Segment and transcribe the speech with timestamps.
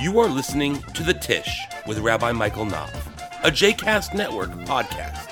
[0.00, 2.94] You are listening to The Tish with Rabbi Michael Knopf,
[3.44, 5.28] a JCast Network podcast.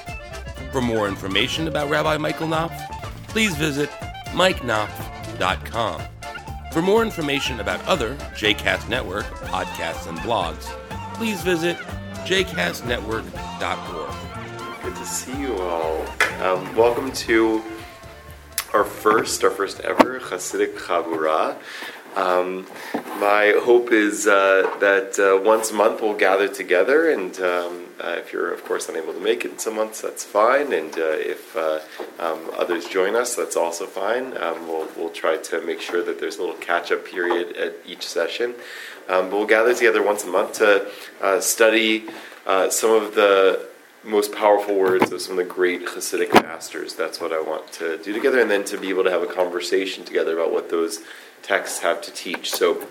[0.73, 2.79] For more information about Rabbi Michael Knopf,
[3.29, 3.89] please visit
[4.33, 6.03] mikeknopf.com.
[6.71, 10.65] For more information about other JCast Network podcasts and blogs,
[11.15, 11.79] please visit
[12.27, 14.83] jcastnetwork.org.
[14.83, 16.03] Good to see you all.
[16.43, 17.63] Um, welcome to
[18.75, 21.57] our first, our first ever Hasidic Chabura.
[22.19, 22.67] Um,
[23.21, 28.17] my hope is uh, that uh, once a month we'll gather together, and um, uh,
[28.19, 30.73] if you're, of course, unable to make it in some months, that's fine.
[30.73, 31.79] And uh, if uh,
[32.19, 34.37] um, others join us, that's also fine.
[34.37, 37.77] Um, we'll, we'll try to make sure that there's a little catch up period at
[37.87, 38.55] each session.
[39.09, 40.91] Um, but we'll gather together once a month to
[41.23, 42.09] uh, study
[42.71, 43.69] some of the
[44.05, 46.95] most powerful words of some of the great Hasidic masters.
[46.95, 49.27] That's what I want to do together, and then to be able to have a
[49.27, 51.01] conversation together about what those
[51.43, 52.51] texts have to teach.
[52.51, 52.87] So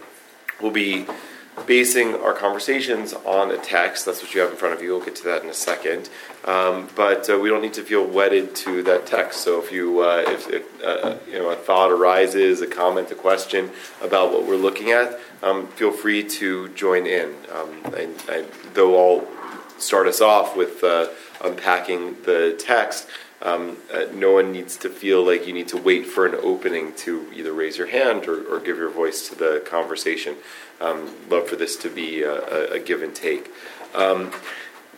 [0.61, 1.05] we'll be
[1.65, 4.05] basing our conversations on a text.
[4.05, 4.91] That's what you have in front of you.
[4.91, 6.09] We'll get to that in a second.
[6.45, 9.41] Um, but uh, we don't need to feel wedded to that text.
[9.41, 13.15] So if you uh, if, if uh, you know a thought arises, a comment, a
[13.15, 17.33] question about what we're looking at, um, feel free to join in.
[17.53, 19.27] Um, I, I, though I'll
[19.79, 21.07] start us off with uh,
[21.43, 23.07] unpacking the text
[23.41, 26.93] um, uh, no one needs to feel like you need to wait for an opening
[26.95, 30.35] to either raise your hand or, or give your voice to the conversation.
[30.81, 33.51] Um, love for this to be a, a give and take.
[33.93, 34.31] Um,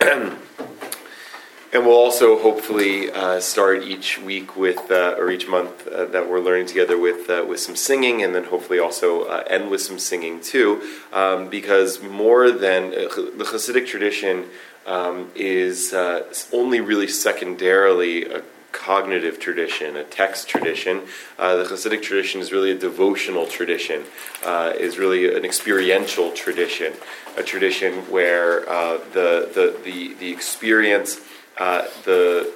[1.72, 6.28] and we'll also hopefully uh, start each week with, uh, or each month uh, that
[6.28, 9.80] we're learning together with, uh, with some singing, and then hopefully also uh, end with
[9.80, 14.46] some singing too, um, because more than the Hasidic tradition
[14.86, 18.42] um, is uh, only really secondarily a
[18.72, 21.02] cognitive tradition, a text tradition.
[21.38, 24.04] Uh, the Hasidic tradition is really a devotional tradition,
[24.44, 26.92] uh, is really an experiential tradition,
[27.36, 31.20] a tradition where uh, the, the, the, the experience,
[31.58, 32.52] uh, the,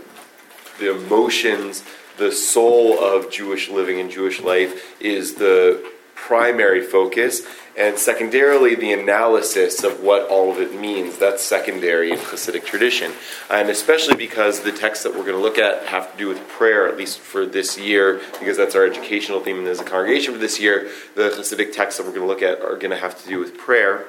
[0.78, 1.84] the emotions,
[2.16, 7.42] the soul of Jewish living and Jewish life is the primary focus,
[7.76, 11.18] and secondarily, the analysis of what all of it means.
[11.18, 13.12] That's secondary in Hasidic tradition.
[13.50, 16.46] And especially because the texts that we're going to look at have to do with
[16.48, 20.34] prayer, at least for this year, because that's our educational theme and as a congregation
[20.34, 22.96] for this year, the Hasidic texts that we're going to look at are going to
[22.96, 24.06] have to do with prayer.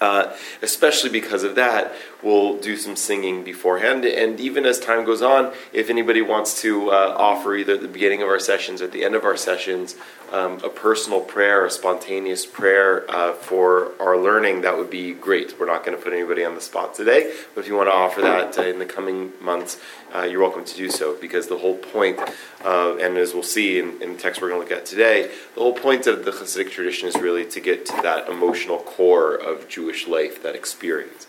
[0.00, 1.92] Uh, especially because of that,
[2.24, 4.04] we'll do some singing beforehand.
[4.04, 7.86] And even as time goes on, if anybody wants to uh, offer either at the
[7.86, 9.94] beginning of our sessions or at the end of our sessions
[10.32, 15.60] um, a personal prayer, a spontaneous prayer uh, for our learning, that would be great.
[15.60, 17.94] We're not going to put anybody on the spot today, but if you want to
[17.94, 19.78] offer that uh, in the coming months,
[20.14, 22.18] uh, you're welcome to do so because the whole point,
[22.64, 25.60] and as we'll see in, in, the text we're going to look at today, the
[25.60, 29.68] whole point of the Hasidic tradition is really to get to that emotional core of
[29.68, 31.26] Jewish life, that experience.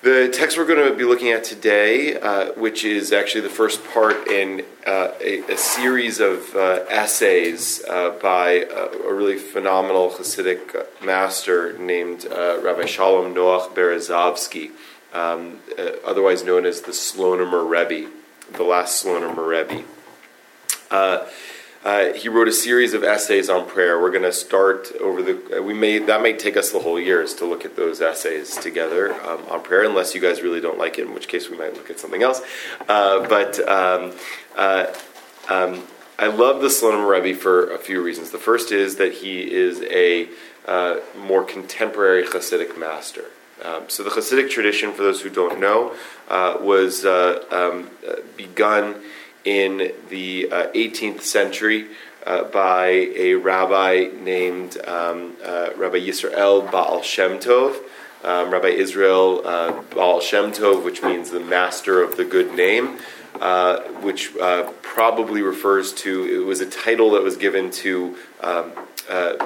[0.00, 3.84] The text we're going to be looking at today, uh, which is actually the first
[3.84, 10.10] part in uh, a, a, series of uh, essays uh, by a, a, really phenomenal
[10.10, 14.70] Hasidic master named uh, Rabbi Shalom Noach Berezovsky,
[15.12, 18.08] um, uh, otherwise known as the Slonimer Rebbe,
[18.52, 19.82] the last Slonimer Rebbe.
[21.84, 24.00] Uh, he wrote a series of essays on prayer.
[24.00, 25.62] We're going to start over the.
[25.62, 29.14] We may that may take us the whole years to look at those essays together
[29.22, 31.74] um, on prayer, unless you guys really don't like it, in which case we might
[31.74, 32.42] look at something else.
[32.88, 34.12] Uh, but um,
[34.56, 34.86] uh,
[35.48, 35.84] um,
[36.18, 38.32] I love the Slonim Rebbe for a few reasons.
[38.32, 40.28] The first is that he is a
[40.66, 43.26] uh, more contemporary Hasidic master.
[43.64, 45.94] Um, so the Hasidic tradition, for those who don't know,
[46.28, 47.90] uh, was uh, um,
[48.36, 48.96] begun
[49.48, 51.86] in the uh, 18th century
[52.26, 57.74] uh, by a rabbi named um, uh, Rabbi Yisrael Baal Shem Tov.
[58.22, 62.98] Um, rabbi Israel uh, Baal Shem Tov, which means the master of the good name,
[63.40, 68.72] uh, which uh, probably refers to, it was a title that was given to um,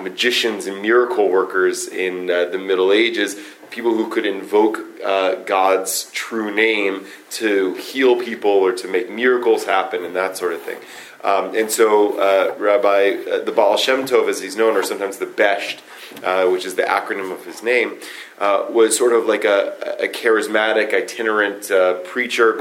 [0.03, 3.37] magicians and miracle workers in the Middle Ages
[3.73, 9.65] people who could invoke uh, God's true name to heal people or to make miracles
[9.65, 10.79] happen and that sort of thing.
[11.25, 15.19] Um, and so, uh, Rabbi, uh, the Baal Shem Tov, as he's known, or sometimes
[15.19, 15.81] the Besht,
[16.25, 17.99] uh, which is the acronym of his name,
[18.39, 22.61] uh, was sort of like a, a charismatic, itinerant uh, preacher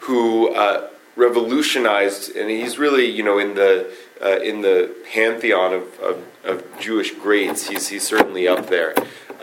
[0.00, 0.54] who
[1.16, 3.90] revolutionized, and he's really, you know, in the
[4.42, 8.94] in the pantheon of, of, of Jewish greats, he's, he's certainly up there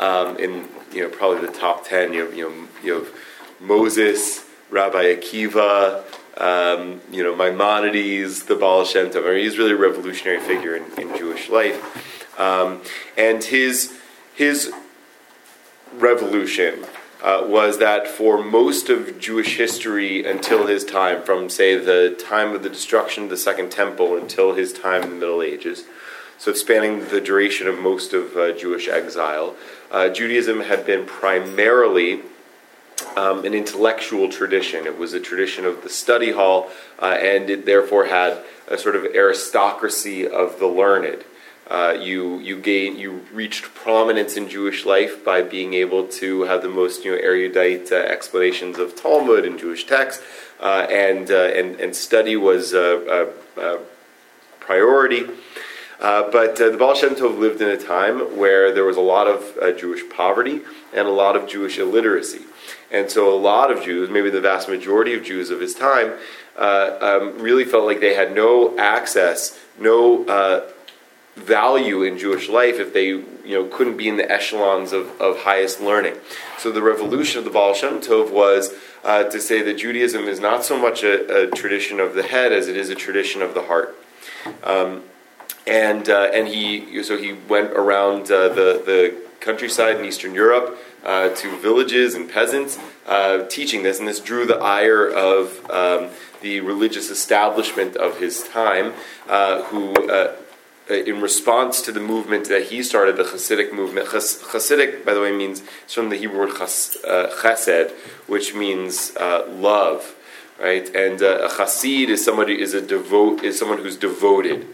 [0.02, 2.14] um, in you know probably the top ten.
[2.14, 3.10] You have, you know you have
[3.62, 6.04] Moses, Rabbi Akiva,
[6.38, 9.26] um, you know Maimonides, the Baal Shem Tov.
[9.26, 12.40] I mean, he's really a revolutionary figure in, in Jewish life.
[12.40, 12.82] Um,
[13.18, 13.98] and his,
[14.34, 14.74] his
[15.94, 16.86] revolution
[17.22, 22.56] uh, was that for most of Jewish history until his time, from say the time
[22.56, 25.84] of the destruction of the Second Temple until his time in the Middle Ages,
[26.42, 29.56] so spanning the duration of most of uh, Jewish exile,
[29.92, 32.22] uh, Judaism had been primarily
[33.16, 34.88] um, an intellectual tradition.
[34.88, 38.96] It was a tradition of the study hall, uh, and it therefore had a sort
[38.96, 41.24] of aristocracy of the learned.
[41.70, 46.64] Uh, you you gain you reached prominence in Jewish life by being able to have
[46.64, 50.24] the most you know erudite uh, explanations of Talmud and Jewish texts,
[50.60, 53.80] uh, and, uh, and and study was a, a, a
[54.60, 55.28] priority.
[56.02, 59.02] Uh, but uh, the Baal Shem Tov lived in a time where there was a
[59.02, 60.62] lot of Jewish poverty
[60.94, 62.42] and a lot of Jewish illiteracy.
[62.92, 66.14] And so a lot of Jews, maybe the vast majority of Jews of his time,
[66.58, 70.70] uh, um, really felt like they had no access, no uh,
[71.36, 75.40] value in Jewish life if they you know, couldn't be in the echelons of, of
[75.40, 76.16] highest learning.
[76.58, 78.74] So the revolution of the Baal Shem Tov was
[79.04, 82.52] uh, to say that Judaism is not so much a, a, tradition of the head
[82.52, 83.96] as it is a tradition of the heart.
[84.64, 85.04] Um,
[85.68, 90.78] and, uh, and he, so he went around uh, the, the countryside in Eastern Europe
[91.04, 96.10] uh, to villages and peasants uh, teaching this, and this drew the ire of um,
[96.42, 98.94] the religious establishment of his time,
[99.28, 100.36] uh, who, uh,
[100.90, 105.22] in response to the movement that he started, the Hasidic movement, Chas- Hasidic, by the
[105.22, 107.92] way, means it's from the Hebrew word chas- chesed,
[108.28, 110.16] which means love,
[110.60, 110.88] right?
[110.96, 114.68] And a Hasid is somebody is a devote is someone who's devoted.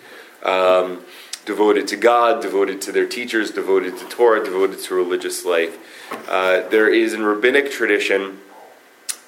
[0.44, 1.04] Um,
[1.46, 5.78] devoted to God, devoted to their teachers, devoted to Torah, devoted to religious life.
[6.30, 8.40] Uh, there is in rabbinic tradition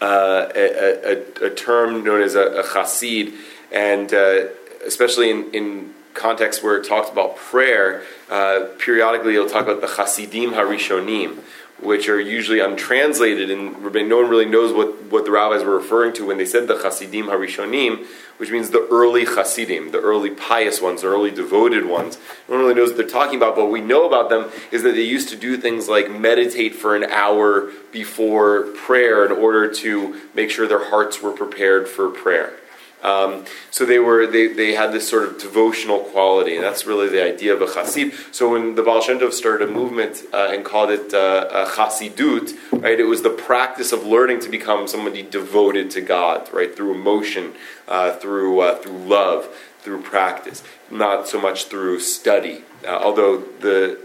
[0.02, 3.34] uh, a, a, a, term known as a, a chassid,
[3.72, 4.48] and uh,
[4.86, 9.88] especially in, in contexts where it talks about prayer, uh, periodically it'll talk about the
[9.88, 11.38] chasidim harishonim,
[11.82, 16.14] which are usually untranslated, and no one really knows what, what the rabbis were referring
[16.14, 18.06] to when they said the Chasidim Harishonim,
[18.40, 22.18] which means the early Chasidim, the early pious ones, the early devoted ones.
[22.48, 24.82] No one really knows what they're talking about, but what we know about them is
[24.84, 29.70] that they used to do things like meditate for an hour before prayer in order
[29.74, 32.54] to make sure their hearts were prepared for prayer.
[33.02, 37.08] Um, so they were they, they had this sort of devotional quality, and that's really
[37.08, 38.14] the idea of a chassid.
[38.36, 42.54] So when the Baal Shem Tov started a movement uh, and called it uh, chassidut,
[42.74, 46.94] right, it was the practice of learning to become somebody devoted to God, right, through
[46.94, 47.54] emotion,
[47.88, 49.48] uh, through uh, through love,
[49.80, 50.62] through practice,
[50.92, 52.64] not so much through study.
[52.86, 53.98] Uh, although the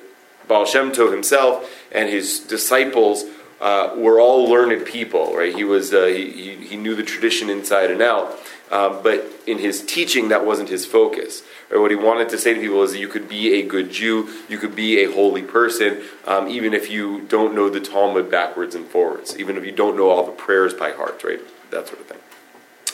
[0.46, 3.24] Baal Shem Tov himself and his disciples
[3.60, 5.54] uh, were all learned people, right?
[5.54, 8.38] He was he, he knew the tradition inside and out.
[8.70, 11.42] Um, but in his teaching, that wasn't his focus.
[11.70, 13.90] Or what he wanted to say to people is that you could be a good
[13.90, 18.30] Jew, you could be a holy person, um, even if you don't know the Talmud
[18.30, 21.40] backwards and forwards, even if you don't know all the prayers by heart, right?
[21.70, 22.18] That sort of thing.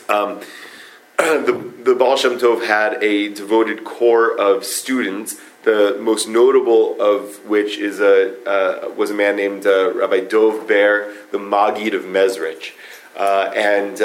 [0.09, 0.41] Um,
[1.47, 7.47] the, the Baal Shem Tov had a devoted core of students, the most notable of
[7.47, 12.03] which is a, uh, was a man named uh, Rabbi Dov Ber, the Maggid of
[12.05, 12.73] Mezrich.
[13.17, 14.01] Uh, and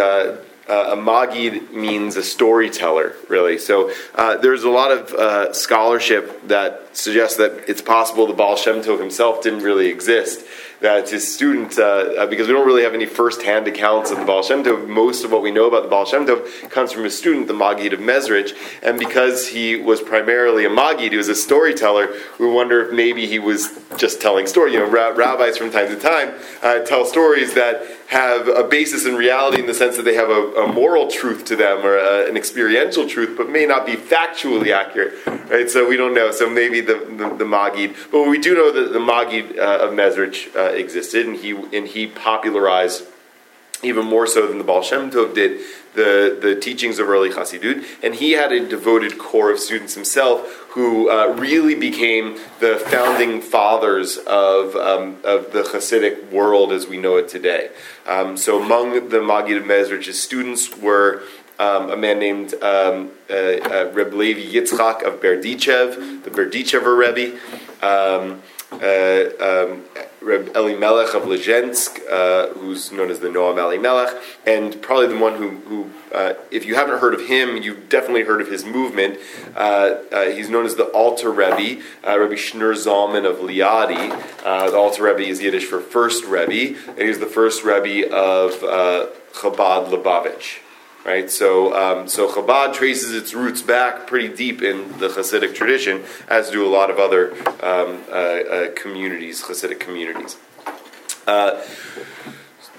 [0.68, 3.58] uh, a Magid means a storyteller, really.
[3.58, 8.56] So uh, there's a lot of uh, scholarship that suggests that it's possible the Baal
[8.56, 10.46] Shem Tov himself didn't really exist
[10.82, 14.26] that his student, uh, uh, because we don't really have any first-hand accounts of the
[14.26, 17.04] Baal Shem Tov, most of what we know about the Baal Shem Tov comes from
[17.04, 18.54] his student, the Maggid of Mezrich,
[18.84, 23.26] and because he was primarily a Maggid, he was a storyteller, we wonder if maybe
[23.26, 24.74] he was just telling stories.
[24.74, 29.06] You know, ra- rabbis from time to time uh, tell stories that have a basis
[29.06, 31.98] in reality in the sense that they have a, a moral truth to them or
[31.98, 35.14] a, an experiential truth, but may not be factually accurate,
[35.50, 35.70] right?
[35.70, 36.32] So we don't know.
[36.32, 39.94] So maybe the, the, the Maggid, but we do know that the Maggid uh, of
[39.94, 43.04] Mezrich uh, existed, and he and he popularized
[43.84, 45.62] even more so than the Baal Shem Tov did
[45.94, 50.66] the, the teachings of early Chassidut, and he had a devoted core of students himself
[50.70, 56.98] who uh, really became the founding fathers of, um, of the Hasidic world as we
[56.98, 57.70] know it today.
[58.06, 61.24] Um, so among the Magid of Mezrich's students were
[61.58, 67.38] um, a man named um, uh, uh, Reb Levi Yitzchak of Berdichev, the Berdichever Rebbe.
[68.72, 69.84] Uh, um,
[70.22, 75.50] Reb of Lezhensk, uh, who's known as the Noam Elimelech, and probably the one who,
[75.50, 79.20] who uh, if you haven't heard of him, you've definitely heard of his movement.
[79.56, 84.12] Uh, uh he's known as the Alter Rebbe, uh, Rebbe Shneur Zalman of Liadi.
[84.44, 88.54] Uh, the Alter Rebbe is Yiddish for first Rebbe, and he's the first Rebbe of
[89.34, 90.65] Chabad Lubavitch.
[91.06, 91.30] Right?
[91.30, 96.50] So, um, so Chabad traces its roots back pretty deep in the Hasidic tradition, as
[96.50, 97.34] do a lot of other
[97.64, 100.38] um, uh, uh, communities, Hasidic communities.
[101.28, 101.64] Uh,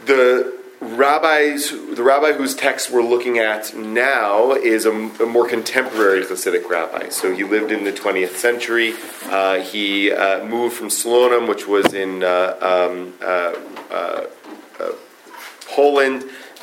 [0.05, 6.23] the rabbis, the rabbi whose text we're looking at now is a, a, more contemporary
[6.23, 7.09] Hasidic rabbi.
[7.09, 8.95] So he lived in the 20th century.
[9.25, 13.15] Uh, he uh, moved from Slonim, which was in uh, um,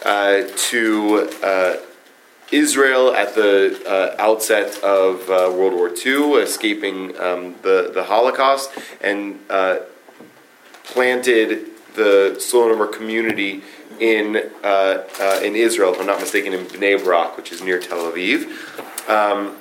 [0.05, 1.79] uh, uh, uh, to
[2.51, 9.39] Israel at the outset of World War II, escaping um, the, the Holocaust, and
[10.83, 13.62] planted the Slonimer community
[14.00, 17.79] in uh, uh, in Israel, if I'm not mistaken, in Bnei Brak, which is near
[17.79, 18.48] Tel Aviv.
[19.10, 19.55] Um,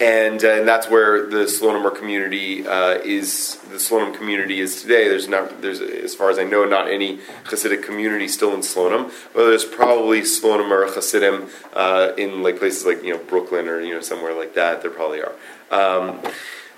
[0.00, 3.56] and, uh, and that's where the Slonimer community uh, is.
[3.70, 5.08] The Slonim community is today.
[5.08, 9.12] There's not, there's as far as I know, not any Hasidic community still in Slonim.
[9.34, 13.94] But there's probably Slonimer Hasidim uh, in like places like you know Brooklyn or you
[13.94, 14.82] know somewhere like that.
[14.82, 15.34] There probably are.
[15.70, 16.20] Um,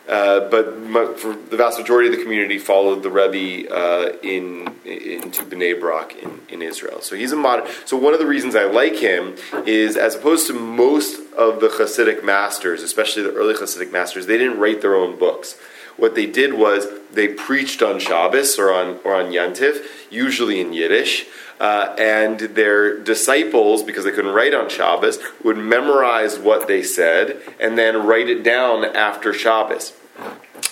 [0.08, 5.42] uh, but for the vast majority of the community followed the Rebbe uh, in into
[5.44, 7.02] Bnei Brak in, in Israel.
[7.02, 7.66] So he's a modern.
[7.84, 9.36] So one of the reasons I like him
[9.66, 14.38] is, as opposed to most of the Hasidic masters, especially the early Hasidic masters, they
[14.38, 15.56] didn't write their own books.
[15.98, 20.72] What they did was they preached on Shabbos or on or on Yantiv, usually in
[20.72, 21.26] Yiddish.
[21.60, 27.42] Uh, and their disciples, because they couldn't write on Shabbos, would memorize what they said
[27.58, 29.92] and then write it down after Shabbos.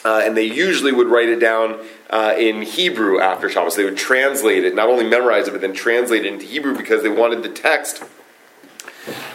[0.05, 3.75] Uh, and they usually would write it down uh, in Hebrew after Shabbos.
[3.75, 7.03] They would translate it, not only memorize it, but then translate it into Hebrew because
[7.03, 8.05] they wanted the text,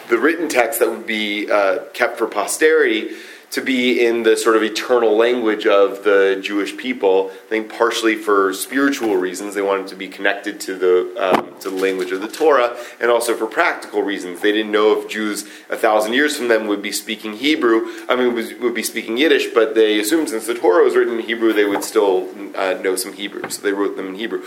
[0.07, 3.09] the written text that would be uh, kept for posterity,
[3.51, 7.29] to be in the sort of eternal language of the Jewish people.
[7.31, 11.69] I think partially for spiritual reasons, they wanted to be connected to the um, to
[11.69, 14.39] the language of the Torah, and also for practical reasons.
[14.39, 17.87] They didn't know if Jews a thousand years from them would be speaking Hebrew.
[18.07, 21.25] I mean, would be speaking Yiddish, but they assumed since the Torah was written in
[21.25, 24.43] Hebrew, they would still uh, know some Hebrew, so they wrote them in Hebrew.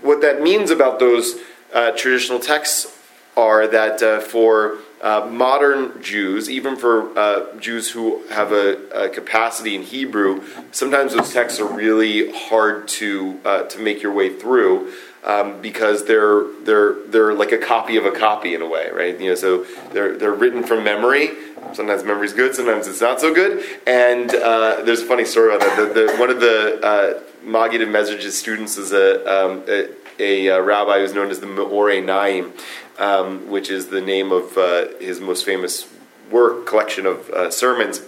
[0.00, 1.34] What that means about those
[1.74, 2.96] uh, traditional texts
[3.36, 9.08] are that uh, for uh, modern Jews, even for uh, Jews who have a, a,
[9.08, 14.34] capacity in Hebrew, sometimes those texts are really hard to uh, to make your way
[14.34, 14.92] through
[15.24, 19.18] um, because they're they're they're like a copy of a copy in a way, right?
[19.20, 21.30] You know, so they're they're written from memory.
[21.74, 23.62] Sometimes memory's good, sometimes it's not so good.
[23.86, 25.94] And uh, there's a funny story about that.
[25.94, 30.62] The, the, one of the uh, Maggid of Mezrich's students is a, um, a, a,
[30.62, 32.52] rabbi who's known as the Me'or Einayim
[32.98, 35.88] um, which is the name of uh, his most famous
[36.30, 38.02] work collection of uh, sermons.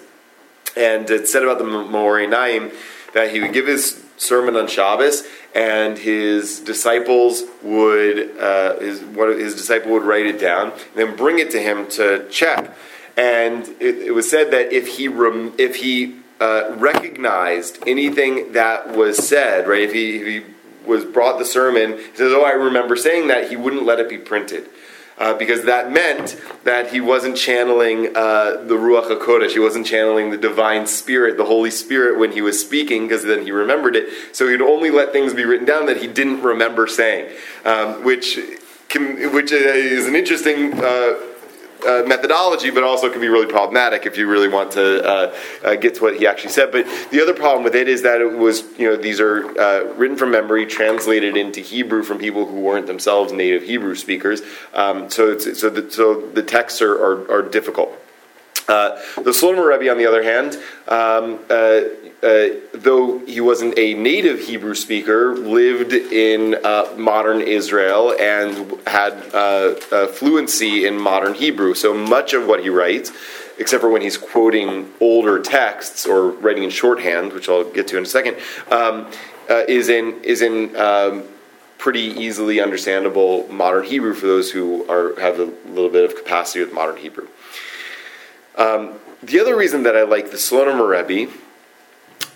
[0.76, 2.72] And it said about the Me'or Einayim
[3.14, 9.36] that he would give his sermon on Shabbos, and his disciples would uh, his one
[9.38, 12.76] his disciple would write it down, and then bring it to him to check.
[13.16, 18.94] And it, it was said that if he rem, if he uh, recognized anything that
[18.94, 20.54] was said, right, if he, if he
[20.86, 24.08] was brought the sermon, he says, "Oh, I remember saying that." He wouldn't let it
[24.08, 24.68] be printed
[25.20, 30.30] uh, because that meant that he wasn't channeling uh, the Ruach HaKodesh, he wasn't channeling
[30.30, 34.08] the divine spirit, the Holy Spirit when he was speaking, because then he remembered it.
[34.34, 37.36] So he'd only let things be written down that he didn't remember saying,
[37.66, 38.38] um, which,
[38.88, 41.14] can, which is an interesting uh,
[41.86, 45.34] uh, methodology, but also can be really problematic if you really want to uh,
[45.64, 46.72] uh, get to what he actually said.
[46.72, 49.92] But the other problem with it is that it was, you know, these are uh,
[49.94, 54.42] written from memory, translated into Hebrew from people who weren't themselves native Hebrew speakers.
[54.74, 57.96] Um, so, so, the, so the texts are, are, are difficult.
[58.68, 60.54] Uh, the Slonim Rebbe, on the other hand,
[60.86, 61.80] um, uh,
[62.22, 69.12] uh, though he wasn't a native Hebrew speaker, lived in uh, modern Israel and had
[69.34, 71.74] uh, fluency in modern Hebrew.
[71.74, 73.10] So much of what he writes,
[73.58, 77.96] except for when he's quoting older texts or writing in shorthand, which I'll get to
[77.96, 78.36] in a second,
[78.70, 79.06] um,
[79.48, 81.24] uh, is in is in um,
[81.78, 86.60] pretty easily understandable modern Hebrew for those who are have a little bit of capacity
[86.60, 87.26] with modern Hebrew.
[88.56, 91.32] Um, the other reason that I like the Slonim Rebbe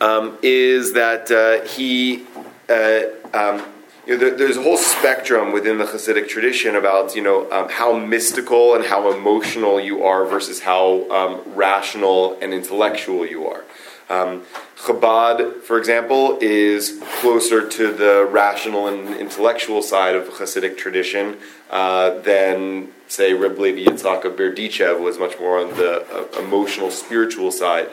[0.01, 2.25] um, is that uh, he,
[2.69, 3.03] uh,
[3.33, 3.67] um,
[4.07, 7.69] you know, there, there's a whole spectrum within the Hasidic tradition about you know um,
[7.71, 13.65] how mystical and how emotional you are versus how um, rational and intellectual you are.
[14.11, 14.43] Um,
[14.77, 21.39] Chabad, for example, is closer to the rational and intellectual side of Hasidic tradition
[21.71, 26.91] uh, than, say, Reb Levi Yitzhak of Berdichev was much more on the uh, emotional,
[26.91, 27.89] spiritual side.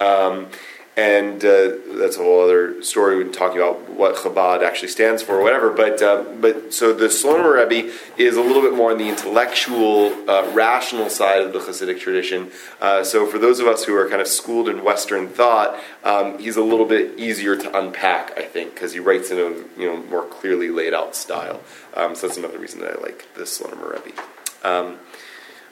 [0.00, 0.48] Um,
[0.96, 3.16] and uh, that's a whole other story.
[3.16, 5.70] We're talking about what Chabad actually stands for, or whatever.
[5.70, 10.12] But uh, but so the Slonim Rebbe is a little bit more on the intellectual,
[10.30, 12.52] uh, rational side of the Hasidic tradition.
[12.80, 16.38] Uh, so for those of us who are kind of schooled in Western thought, um,
[16.38, 19.86] he's a little bit easier to unpack, I think, because he writes in a you
[19.86, 21.60] know more clearly laid out style.
[21.94, 24.16] Um, so that's another reason that I like the Slonim Rebbe.
[24.62, 24.98] Um,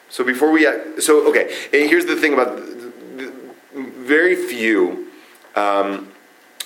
[0.08, 0.66] so before we,
[0.98, 2.58] so okay, and here's the thing about
[3.72, 5.11] very few
[5.54, 6.12] um,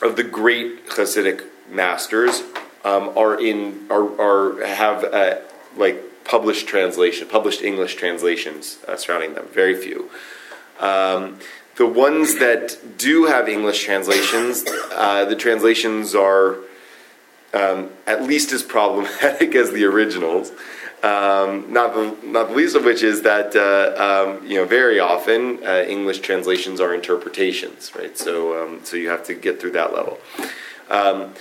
[0.03, 2.43] of the great Hasidic masters
[2.85, 5.37] um, are in are, are have uh,
[5.77, 9.47] like published translation, published English translations uh, surrounding them.
[9.53, 10.11] Very few.
[10.81, 11.39] Um,
[11.77, 16.57] the ones that do have English translations, uh, the translations are
[17.53, 20.53] um, at least as problematic as the originals.
[21.03, 24.99] Um, not the not the least of which is that uh, um, you know very
[24.99, 28.17] often uh, English translations are interpretations, right?
[28.17, 30.19] So um, so you have to get through that level.
[30.89, 31.35] Um,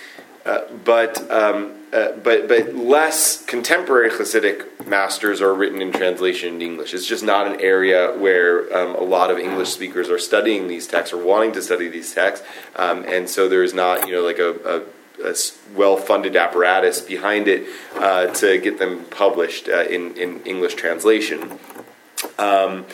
[0.46, 6.62] uh, but um, uh, but but less contemporary Hasidic masters are written in translation in
[6.62, 6.94] English.
[6.94, 10.86] It's just not an area where um, a lot of English speakers are studying these
[10.86, 12.46] texts or wanting to study these texts,
[12.76, 14.84] and so there is not you know like a, a
[15.24, 15.36] a
[15.76, 21.60] well-funded apparatus behind it uh, to get them published uh, in, in English translation.
[22.38, 22.86] Um,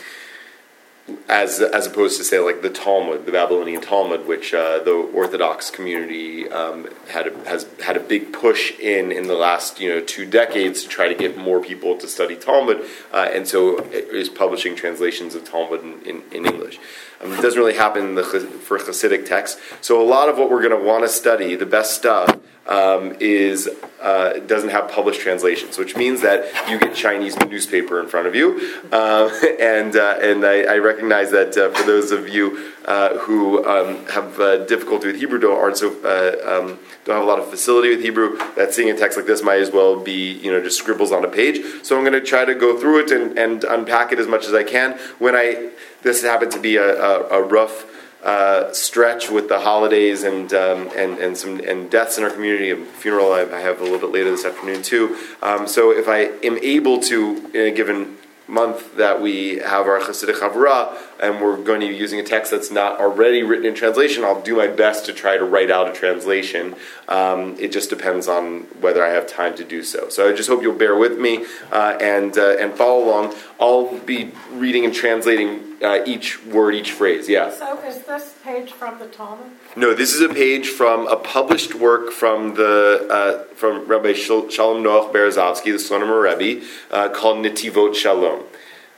[1.28, 5.72] as, as opposed to say like the Talmud, the Babylonian Talmud, which uh, the Orthodox
[5.72, 10.02] community um, had a, has had a big push in in the last you know
[10.02, 14.30] two decades to try to get more people to study Talmud, uh, and so is
[14.30, 16.80] publishing translations of Talmud in, in, in English.
[17.22, 19.60] Um, it doesn't really happen the, for Hasidic texts.
[19.82, 23.16] So a lot of what we're going to want to study, the best stuff, um,
[23.20, 23.70] is
[24.02, 28.36] uh, doesn't have published translations, which means that you get Chinese newspaper in front of
[28.36, 33.18] you, uh, and uh, and I, I, recognize that uh, for those of you uh,
[33.20, 37.40] who um, have uh, difficulty with Hebrew don't aren't so um, don't have a lot
[37.40, 40.52] of facility with Hebrew, that seeing a text like this might as well be you
[40.52, 41.64] know just scribbles on a page.
[41.84, 44.46] So I'm going to try to go through it and, and unpack it as much
[44.46, 44.98] as I can.
[45.20, 45.72] When I
[46.04, 47.86] this happened to be a, a, a rough
[48.24, 52.70] uh, stretch with the holidays and um, and and some and deaths in our community.
[52.70, 55.18] A funeral I, I have a little bit later this afternoon too.
[55.42, 58.18] Um, so if I am able to in a given
[58.52, 62.52] month that we have our Hasidic Chavurah, and we're going to be using a text
[62.52, 65.88] that's not already written in translation, I'll do my best to try to write out
[65.88, 66.76] a translation.
[67.08, 70.10] Um, it just depends on whether I have time to do so.
[70.10, 73.34] So I just hope you'll bear with me uh, and uh, and follow along.
[73.60, 77.28] I'll be reading and translating uh, each word, each phrase.
[77.28, 77.52] Yeah.
[77.52, 79.48] So is this page from the Talmud?
[79.76, 84.50] No, this is a page from a published work from the uh, from Rabbi Shalom
[84.50, 88.44] Noach Berezovsky, the Slonim Rebbe, uh, called Netivot Shalom.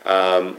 [0.06, 0.58] Um,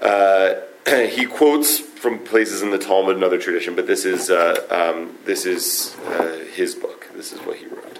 [0.00, 0.54] uh,
[1.08, 5.16] he quotes from places in the Talmud and other tradition, but this is uh, um,
[5.24, 7.08] this is uh, his book.
[7.14, 7.98] This is what he wrote.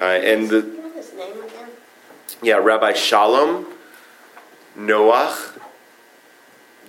[0.00, 0.62] and the
[0.94, 1.68] his name again?
[2.42, 3.66] Yeah, Rabbi Shalom
[4.76, 5.55] Noach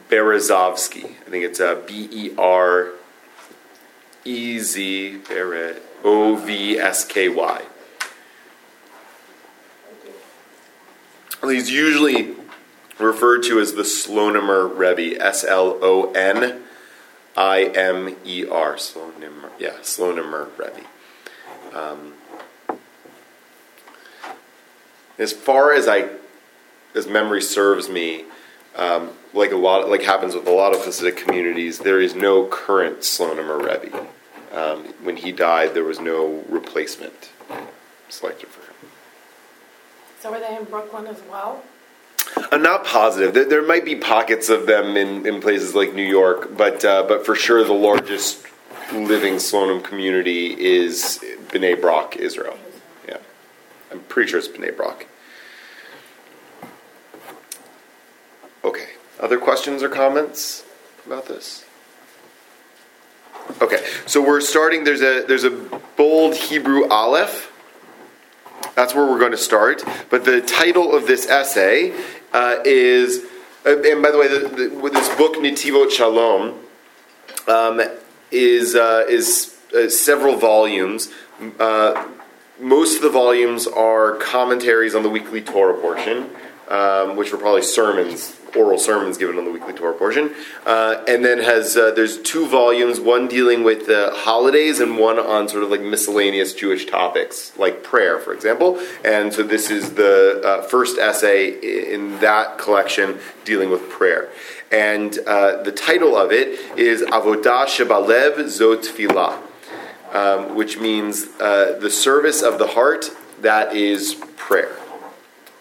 [0.10, 1.06] Berezovsky.
[1.06, 2.92] I think it's a B E R
[4.24, 5.22] E Z
[6.04, 7.62] O V S K Y.
[11.44, 12.36] He's usually
[13.00, 16.64] referred to as the Slonimer Rebbe, S L O N
[17.36, 18.76] I M E R.
[18.76, 20.86] Slonimer, yeah, Slonimer Rebbe.
[21.74, 22.14] Um,
[25.20, 26.10] as far as I,
[26.96, 28.26] as memory serves me,
[28.76, 32.46] um, like a lot, like happens with a lot of Hasidic communities, there is no
[32.46, 34.08] current Slonimer Rebbe.
[34.52, 37.30] Um, when he died, there was no replacement
[38.10, 38.92] selected for him.
[40.20, 41.64] So are they in Brooklyn as well?
[42.52, 43.34] I'm not positive.
[43.34, 47.04] There, there might be pockets of them in, in places like New York, but uh,
[47.08, 48.46] but for sure the largest
[48.94, 52.58] living Slonim community is Bnei Brak, Israel.
[53.08, 53.18] Yeah,
[53.92, 55.08] I'm pretty sure it's Bnei Brak.
[58.64, 58.90] Okay.
[59.20, 60.64] Other questions or comments
[61.06, 61.66] about this?
[63.62, 64.84] Okay, so we're starting.
[64.84, 65.50] There's a there's a
[65.96, 67.52] bold Hebrew aleph.
[68.76, 69.84] That's where we're going to start.
[70.10, 71.94] But the title of this essay
[72.34, 73.26] uh, is,
[73.66, 76.60] uh, and by the way, the, the, with this book Netivot Shalom
[77.48, 77.82] um,
[78.32, 81.10] is uh, is uh, several volumes.
[81.60, 82.08] Uh,
[82.60, 86.30] most of the volumes are commentaries on the weekly Torah portion.
[86.70, 91.24] Um, which were probably sermons, oral sermons given on the weekly Torah portion, uh, and
[91.24, 95.64] then has uh, there's two volumes, one dealing with the holidays and one on sort
[95.64, 98.78] of like miscellaneous Jewish topics, like prayer, for example.
[99.06, 104.30] And so this is the uh, first essay in that collection dealing with prayer.
[104.70, 109.42] And uh, the title of it is Avodah Shebalev Zo Tefillah.
[110.12, 113.10] um, which means uh, the service of the heart
[113.42, 114.76] that is prayer,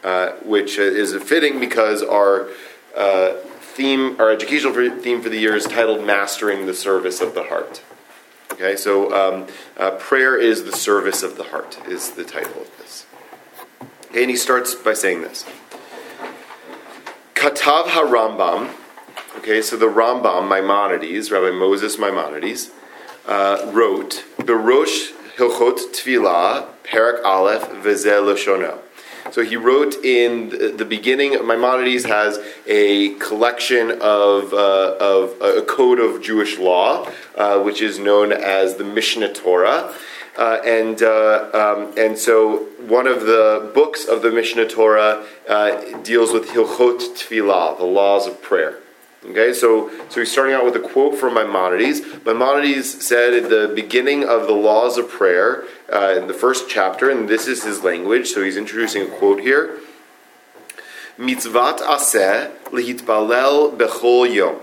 [0.06, 2.48] uh, which is fitting because our
[2.96, 7.44] uh, theme, our educational theme for the year is titled Mastering the Service of the
[7.44, 7.82] Heart.
[8.52, 12.78] Okay, so um, uh, prayer is the service of the heart, is the title of
[12.78, 13.04] this.
[14.06, 15.44] Okay, and he starts by saying this
[17.34, 18.70] Katav HaRambam
[19.38, 22.70] Okay, so the Rambam, Maimonides, Rabbi Moses Maimonides,
[23.26, 28.78] uh, wrote, Berosh Hilchot Tfilah, Perak Aleph, Vezel Loshono.
[29.32, 35.98] So he wrote in the beginning, Maimonides has a collection of, uh, of a code
[35.98, 39.92] of Jewish law, uh, which is known as the Mishnah Torah.
[40.38, 45.98] Uh, and uh, um, and so one of the books of the Mishnah Torah uh,
[46.02, 48.80] deals with Hilchot Tfilah, the laws of prayer.
[49.30, 52.00] Okay, so so he's starting out with a quote from Maimonides.
[52.24, 57.10] Maimonides said at the beginning of the laws of prayer uh, in the first chapter,
[57.10, 58.28] and this is his language.
[58.28, 59.80] So he's introducing a quote here.
[61.18, 64.60] Mitzvat aseh lihitbalel bechol yom.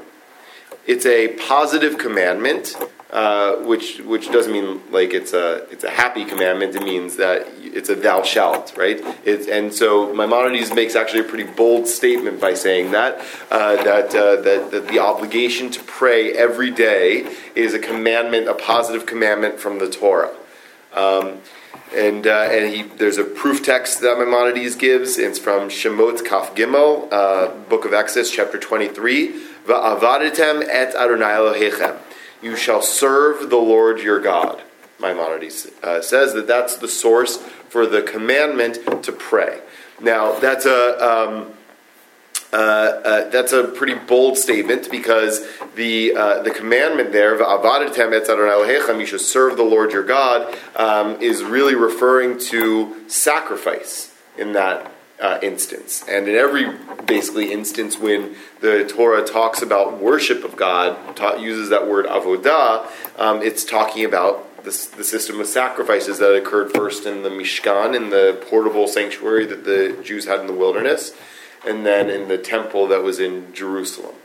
[0.88, 2.76] It's a positive commandment
[3.14, 6.76] uh, which which doesn't mean like it's a it's a happy commandment.
[6.76, 9.00] It means that it's a thou shalt, right?
[9.24, 14.16] It's, and so Maimonides makes actually a pretty bold statement by saying that uh, that,
[14.16, 19.60] uh, that that the obligation to pray every day is a commandment, a positive commandment
[19.60, 20.36] from the Torah.
[20.92, 21.38] Um,
[21.96, 25.20] and uh, and he there's a proof text that Maimonides gives.
[25.20, 29.40] It's from Shemot Kaf Gimel, uh, Book of Exodus, chapter twenty three.
[29.68, 31.98] Va'avaditem et Adonai Elohechem
[32.44, 34.62] you shall serve the Lord your God.
[35.00, 37.38] Maimonides uh, says that that's the source
[37.70, 39.62] for the commandment to pray.
[40.02, 41.04] Now, that's a.
[41.04, 41.54] Um,
[42.52, 47.36] uh, uh, that's a pretty bold statement because the uh, the commandment there,
[49.00, 54.93] you should serve the Lord your God, um, is really referring to sacrifice in that
[55.24, 56.04] uh, instance.
[56.08, 56.70] And in every
[57.06, 62.86] basically instance when the Torah talks about worship of God, ta- uses that word avodah,
[63.18, 67.96] um, it's talking about the, the system of sacrifices that occurred first in the Mishkan,
[67.96, 71.14] in the portable sanctuary that the Jews had in the wilderness,
[71.66, 74.16] and then in the temple that was in Jerusalem.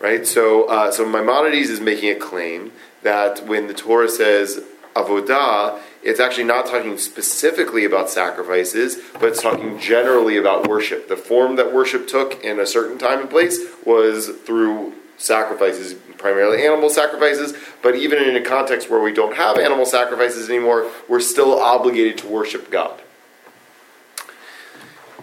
[0.00, 0.26] Right?
[0.26, 4.62] So, uh, so Maimonides is making a claim that when the Torah says
[4.94, 11.08] avodah, it's actually not talking specifically about sacrifices, but it's talking generally about worship.
[11.08, 16.62] The form that worship took in a certain time and place was through sacrifices, primarily
[16.66, 21.20] animal sacrifices, but even in a context where we don't have animal sacrifices anymore, we're
[21.20, 23.00] still obligated to worship God.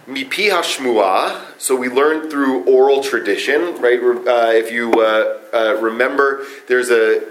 [0.06, 4.00] Mipi hashmua, so we learn through oral tradition, right?
[4.02, 7.22] Uh, if you uh, uh, remember, there's a,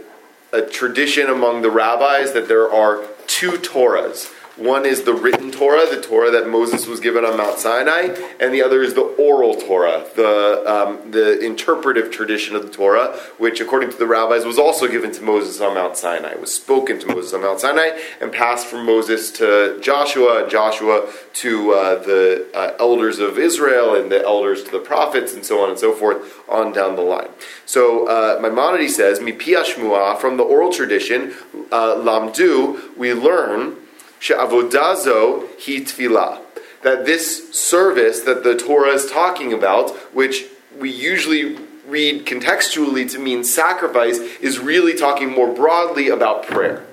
[0.54, 4.32] a tradition among the rabbis that there are two Torahs.
[4.62, 8.54] One is the written Torah, the Torah that Moses was given on Mount Sinai, and
[8.54, 13.60] the other is the oral Torah, the, um, the interpretive tradition of the Torah, which,
[13.60, 17.08] according to the rabbis, was also given to Moses on Mount Sinai, was spoken to
[17.08, 22.76] Moses on Mount Sinai, and passed from Moses to Joshua, Joshua to uh, the uh,
[22.80, 26.40] elders of Israel, and the elders to the prophets, and so on and so forth,
[26.48, 27.30] on down the line.
[27.66, 31.34] So uh, Maimonides says, Mipi Shmuah, from the oral tradition,
[31.72, 33.81] uh, Lamdu, we learn
[34.22, 36.40] she'avodazo hi tefillah.
[36.84, 40.46] That this service that the Torah is talking about, which
[40.80, 46.86] we usually read contextually to mean sacrifice, is really talking more broadly about prayer.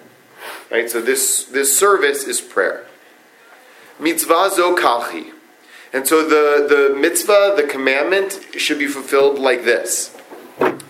[0.71, 0.91] Right?
[0.91, 2.85] So this, this service is prayer.
[3.99, 5.33] Mitzvah zo kalchi.
[5.93, 10.15] And so the, the mitzvah, the commandment, should be fulfilled like this.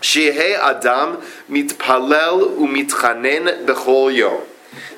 [0.00, 4.42] Shehe Adam mitpalel umitchanen bechol yom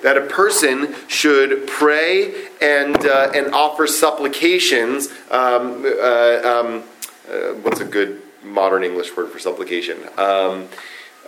[0.03, 5.09] that a person should pray and, uh, and offer supplications.
[5.31, 6.83] Um, uh, um,
[7.31, 9.99] uh, what's a good modern English word for supplication?
[10.17, 10.69] Um,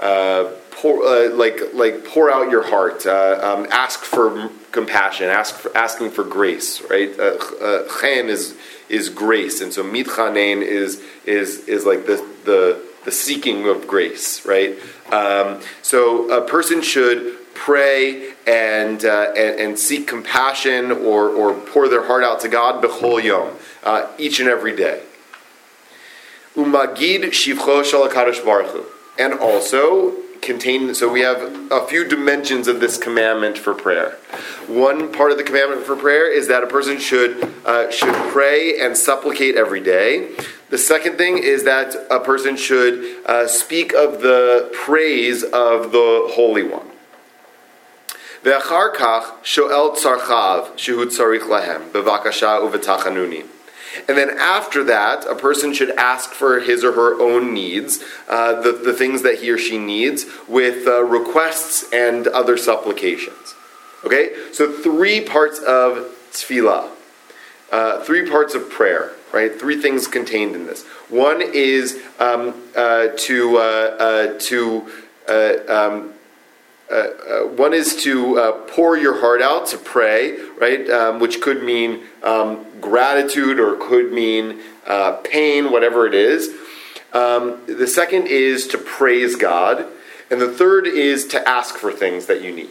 [0.01, 5.55] uh, pour, uh, like, like pour out your heart, uh, um, ask for compassion, ask
[5.55, 7.15] for, asking for grace, right?
[8.01, 8.57] Chen is,
[8.89, 14.45] is grace, and so mitchanen is, is, is like the, the, the seeking of grace,
[14.47, 14.77] right?
[15.13, 21.89] Um, so a person should pray and, uh, and, and, seek compassion or, or pour
[21.89, 25.03] their heart out to God, bechol yom, uh, each and every day.
[26.57, 28.87] Umagid shivcho shalakadosh baruch
[29.19, 34.19] And also contain, so we have a few dimensions of this commandment for prayer.
[34.67, 38.81] One part of the commandment for prayer is that a person should, uh, should pray
[38.81, 40.35] and supplicate every day.
[40.69, 46.29] The second thing is that a person should uh, speak of the praise of the
[46.33, 46.92] Holy One.
[48.43, 53.47] Ve'achar kach shoel tzarchav shehu tzarich lehem bevakasha uvetachanuni.
[54.09, 58.61] And then after that, a person should ask for his or her own needs, uh,
[58.61, 63.55] the, the things that he or she needs, with uh, requests and other supplications.
[64.03, 64.35] Okay?
[64.53, 66.89] So, three parts of tefillah,
[67.71, 69.59] uh, three parts of prayer right?
[69.59, 70.85] Three things contained in this.
[71.09, 74.93] One is um, uh, to uh, uh, to
[75.29, 76.12] uh, um,
[76.93, 80.89] uh, one is to uh, pour your heart out to pray, right?
[80.91, 86.49] Um, which could mean um, gratitude or could mean uh, pain, whatever it is.
[87.13, 89.87] Um, the second is to praise God,
[90.31, 92.71] and the third is to ask for things that you need.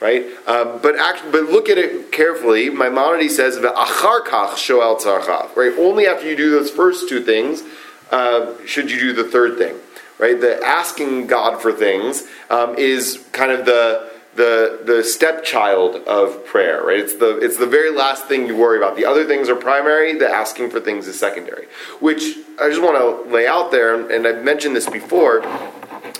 [0.00, 2.70] Right, um, but act, but look at it carefully.
[2.70, 7.62] Maimonides says "Achar kach shoel tzarchav." Right, only after you do those first two things
[8.10, 9.76] uh, should you do the third thing
[10.20, 10.40] right?
[10.40, 16.82] The asking God for things um, is kind of the the the stepchild of prayer,
[16.84, 17.00] right?
[17.00, 18.96] It's the it's the very last thing you worry about.
[18.96, 20.16] The other things are primary.
[20.16, 21.66] The asking for things is secondary.
[21.98, 25.40] Which I just want to lay out there, and I've mentioned this before.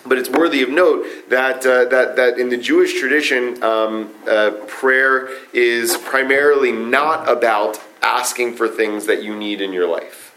[0.04, 4.52] But it's worthy of note that uh, that that in the Jewish tradition, um, uh,
[4.66, 10.34] prayer is primarily not about asking for things that you need in your life,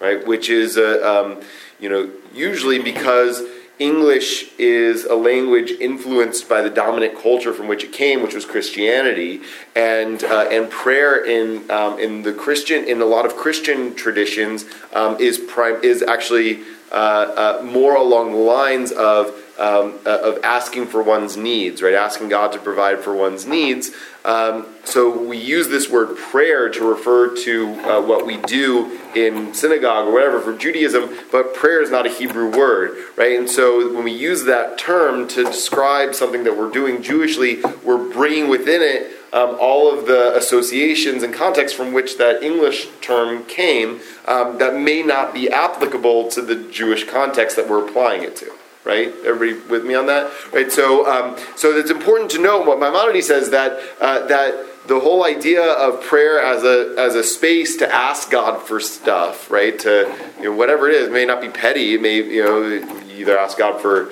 [0.00, 0.26] right?
[0.26, 1.42] Which is uh, um,
[1.80, 3.42] you know, usually because
[3.80, 8.44] English is a language influenced by the dominant culture from which it came, which was
[8.44, 9.40] Christianity,
[9.74, 14.66] and uh, and prayer in um, in the Christian in a lot of Christian traditions
[14.92, 16.60] um, is prime is actually
[16.92, 21.94] uh, uh, more along the lines of um, uh, of asking for one's needs, right?
[21.94, 23.90] Asking God to provide for one's needs.
[24.24, 29.52] Um, so we use this word prayer to refer to uh, what we do in
[29.52, 33.38] synagogue or whatever for Judaism, but prayer is not a Hebrew word, right?
[33.38, 38.12] And so when we use that term to describe something that we're doing Jewishly, we're
[38.12, 43.44] bringing within it um, all of the associations and context from which that English term
[43.44, 48.36] came um, that may not be applicable to the Jewish context that we're applying it
[48.36, 48.52] to
[48.84, 49.12] right?
[49.24, 50.70] Everybody with me on that, right?
[50.72, 55.24] So, um, so it's important to know what Maimonides says that uh, that the whole
[55.24, 59.78] idea of prayer as a as a space to ask God for stuff, right?
[59.80, 61.94] To you know, whatever it is, it may not be petty.
[61.94, 64.10] It may you know either ask God for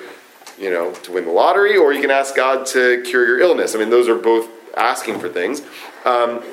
[0.59, 3.75] you know to win the lottery, or you can ask God to cure your illness.
[3.75, 5.61] I mean, those are both asking for things.
[6.05, 6.43] Um,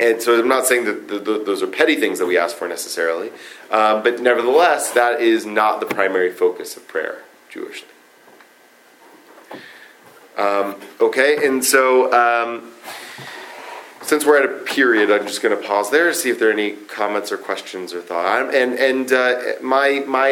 [0.00, 2.56] and so I'm not saying that the, the, those are petty things that we ask
[2.56, 3.28] for necessarily,
[3.70, 7.22] um, but nevertheless, that is not the primary focus of prayer.
[7.52, 7.84] Jewish.
[10.38, 12.71] Um, okay, and so um,
[14.02, 16.48] since we're at a period, I'm just going to pause there to see if there
[16.48, 18.54] are any comments or questions or thoughts.
[18.54, 20.28] And and uh, my my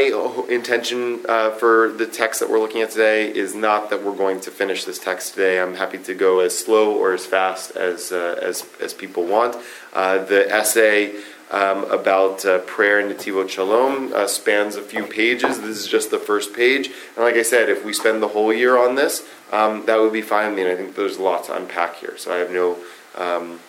[0.48, 4.40] intention uh, for the text that we're looking at today is not that we're going
[4.40, 5.60] to finish this text today.
[5.60, 9.56] I'm happy to go as slow or as fast as uh, as as people want.
[9.92, 11.14] Uh, the essay
[11.50, 15.60] um, about uh, prayer in Netivot Shalom uh, spans a few pages.
[15.60, 16.88] This is just the first page.
[17.16, 20.12] And like I said, if we spend the whole year on this, um, that would
[20.12, 20.52] be fine.
[20.52, 22.16] I mean, I think there's a lot to unpack here.
[22.16, 22.78] So I have no
[23.16, 23.60] um,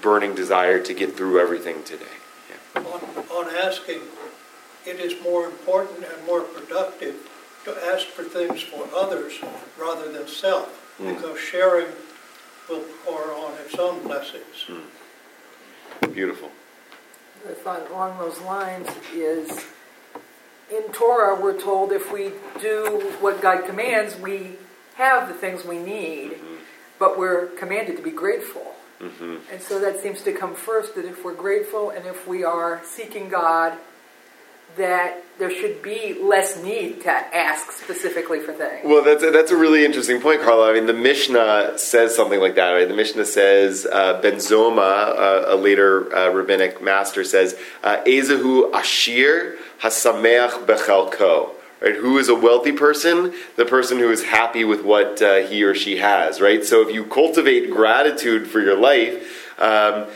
[0.00, 2.04] burning desire to get through everything today.
[2.50, 2.82] Yeah.
[2.82, 4.00] On, on asking,
[4.86, 7.16] it is more important and more productive
[7.64, 9.40] to ask for things for others
[9.78, 11.14] rather than self, mm.
[11.14, 11.88] because sharing
[12.68, 14.66] will pour on its own blessings.
[14.68, 16.12] Mm.
[16.12, 16.50] Beautiful
[17.46, 19.66] the thought along those lines is
[20.70, 24.56] in Torah, we're told if we do what God commands, we
[24.96, 26.54] have the things we need, mm-hmm.
[26.98, 28.74] but we're commanded to be grateful.
[29.00, 29.36] Mm-hmm.
[29.52, 32.80] And so that seems to come first that if we're grateful and if we are
[32.84, 33.76] seeking God,
[34.76, 38.84] that there should be less need to ask specifically for things.
[38.84, 40.70] Well, that's a, that's a really interesting point, Carla.
[40.70, 42.88] I mean, the Mishnah says something like that, right?
[42.88, 48.74] The Mishnah says uh, Ben Zoma, uh, a later uh, rabbinic master, says uh, Ezehu
[48.74, 51.55] Ashir Hasameach Bechelko.
[51.80, 51.96] Right?
[51.96, 53.34] Who is a wealthy person?
[53.56, 56.64] The person who is happy with what uh, he or she has, right?
[56.64, 60.06] So if you cultivate gratitude for your life, um,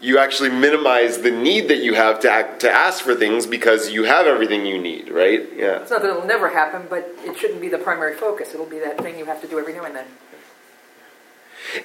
[0.00, 3.90] you actually minimize the need that you have to act, to ask for things because
[3.90, 5.46] you have everything you need, right?
[5.54, 5.80] Yeah.
[5.80, 8.54] It's not that it'll never happen, but it shouldn't be the primary focus.
[8.54, 10.06] It'll be that thing you have to do every now and then.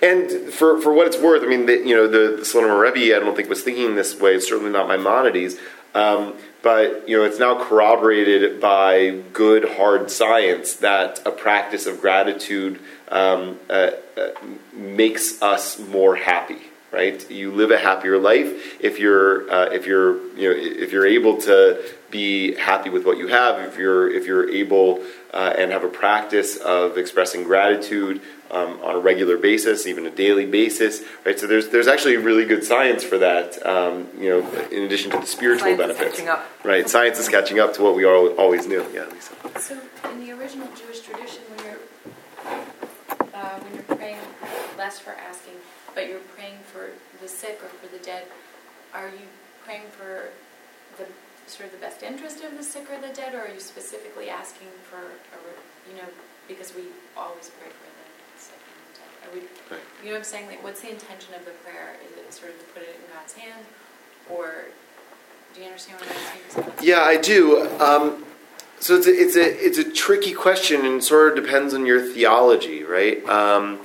[0.02, 3.16] And for, for what it's worth, I mean, the, you know, the, the Slonimer Rebbe,
[3.16, 4.36] I don't think was thinking this way.
[4.36, 5.58] It's certainly not Maimonides.
[5.94, 12.02] Um, but you know, it's now corroborated by good hard science that a practice of
[12.02, 14.30] gratitude um, uh, uh,
[14.74, 16.58] makes us more happy.
[16.96, 17.30] Right?
[17.30, 20.56] You live a happier life if you're uh, if you're you know
[20.86, 23.60] if you're able to be happy with what you have.
[23.60, 25.04] If you're if you're able
[25.34, 30.10] uh, and have a practice of expressing gratitude um, on a regular basis, even a
[30.10, 31.38] daily basis, right?
[31.38, 33.48] So there's there's actually really good science for that.
[33.66, 34.40] Um, you know,
[34.72, 36.46] in addition to the spiritual Science is benefits, catching up.
[36.64, 36.88] right?
[36.90, 38.86] Science is catching up to what we all, always knew.
[38.94, 39.34] Yeah, Lisa.
[39.60, 39.78] So
[40.12, 41.82] in the original Jewish tradition, when you're,
[43.34, 44.20] uh, when you're praying
[44.78, 45.56] less for asking,
[45.96, 46.90] but you're praying for
[47.22, 48.26] the sick or for the dead,
[48.94, 49.26] are you
[49.64, 50.30] praying for
[50.98, 51.08] the,
[51.48, 54.30] sort of the best interest of the sick or the dead, or are you specifically
[54.30, 56.08] asking for, a, you know,
[56.48, 56.84] because we
[57.18, 59.30] always pray for the sick and the dead?
[59.30, 59.40] Are we,
[59.76, 59.84] Right.
[60.02, 60.48] you know what I'm saying?
[60.48, 61.96] Like, what's the intention of the prayer?
[62.06, 63.66] Is it sort of to put it in God's hand,
[64.30, 64.66] or
[65.54, 66.74] do you understand what I'm saying?
[66.82, 67.68] Yeah, I do.
[67.80, 68.26] Um,
[68.80, 72.02] so it's a, it's a it's a tricky question, and sort of depends on your
[72.02, 73.24] theology, right?
[73.28, 73.80] Um,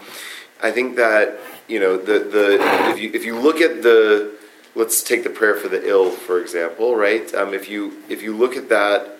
[0.63, 1.39] I think that
[1.71, 2.59] you know the the
[2.91, 4.35] if you if you look at the
[4.75, 7.33] let's take the prayer for the ill for example, right?
[7.35, 9.17] Um, if you if you look at that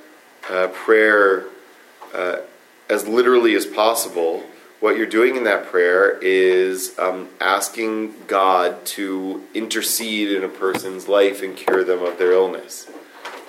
[0.51, 1.47] uh, prayer
[2.13, 2.39] uh,
[2.89, 4.43] as literally as possible,
[4.81, 11.07] what you're doing in that prayer is um, asking God to intercede in a person's
[11.07, 12.91] life and cure them of their illness.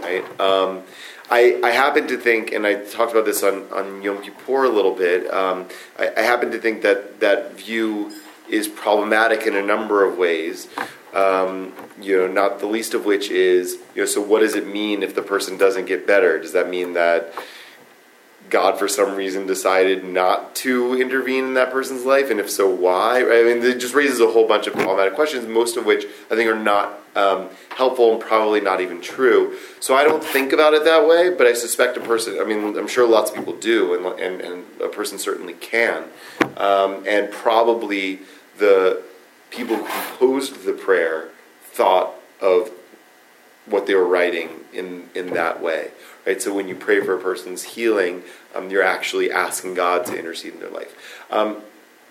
[0.01, 0.23] Right?
[0.39, 0.83] Um,
[1.29, 4.69] I, I happen to think, and I talked about this on, on Yom Kippur a
[4.69, 8.11] little bit, um, I, I happen to think that that view
[8.51, 10.67] is problematic in a number of ways.
[11.13, 14.65] Um, you know, not the least of which is, you know, so what does it
[14.65, 16.39] mean if the person doesn't get better?
[16.39, 17.33] Does that mean that
[18.49, 22.69] God, for some reason, decided not to intervene in that person's life, and if so,
[22.69, 23.19] why?
[23.19, 26.35] I mean, it just raises a whole bunch of problematic questions, most of which I
[26.35, 29.57] think are not um, helpful and probably not even true.
[29.79, 32.39] So I don't think about it that way, but I suspect a person.
[32.39, 36.03] I mean, I'm sure lots of people do, and and, and a person certainly can,
[36.57, 38.19] um, and probably
[38.57, 39.01] the
[39.49, 41.29] people who composed the prayer
[41.63, 42.71] thought of
[43.65, 45.91] what they were writing in in that way
[46.25, 46.41] right?
[46.41, 48.23] So when you pray for a person's healing
[48.55, 50.95] um, you're actually asking god to intercede in their life.
[51.31, 51.57] Um,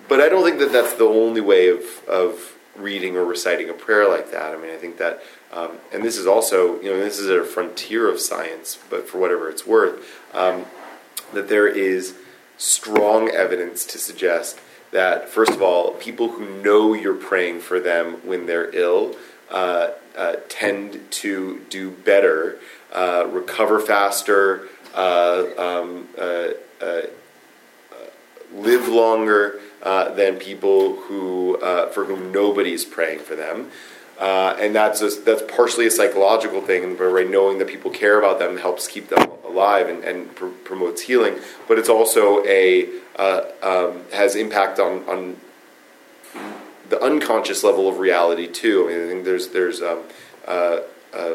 [0.08, 3.74] but i don't think that that's the only way of of reading or reciting a
[3.74, 4.54] prayer like that.
[4.54, 5.22] I mean i think that
[5.52, 9.18] um, and this is also you know this is a frontier of science but for
[9.18, 10.66] whatever it's worth um,
[11.32, 12.16] that there is
[12.56, 14.60] strong evidence to suggest
[14.92, 19.14] that first of all people who know you're praying for them when they're ill
[19.50, 22.58] uh, uh, tend to do better,
[22.92, 26.48] uh, recover faster, uh, um, uh,
[26.80, 27.02] uh,
[28.52, 31.56] live longer than people who
[31.92, 33.70] for whom nobody's praying for them.
[34.20, 38.86] And that's that's partially a psychological thing, right, knowing that people care about them helps
[38.86, 41.36] keep them alive and, and pr- promotes healing.
[41.66, 45.36] But it's also a um, has impact on, on
[46.88, 48.88] the unconscious level of reality too.
[48.88, 50.02] I mean, I think there's there's um,
[50.46, 50.80] uh,
[51.14, 51.34] uh,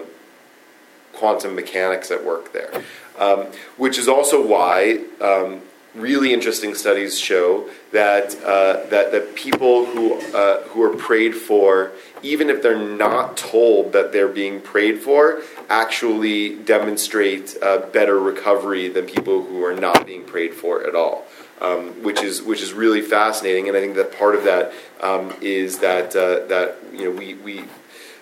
[1.13, 2.71] quantum mechanics at work there,
[3.17, 5.61] um, which is also why um,
[5.95, 11.91] really interesting studies show that uh, that that people who uh, who are prayed for,
[12.25, 17.55] even if they're not told that they're being prayed for, actually demonstrate
[17.93, 21.25] better recovery than people who are not being prayed for at all
[21.61, 23.67] um, which is which is really fascinating.
[23.67, 27.35] And I think that part of that um, is that uh, that you know we
[27.35, 27.65] we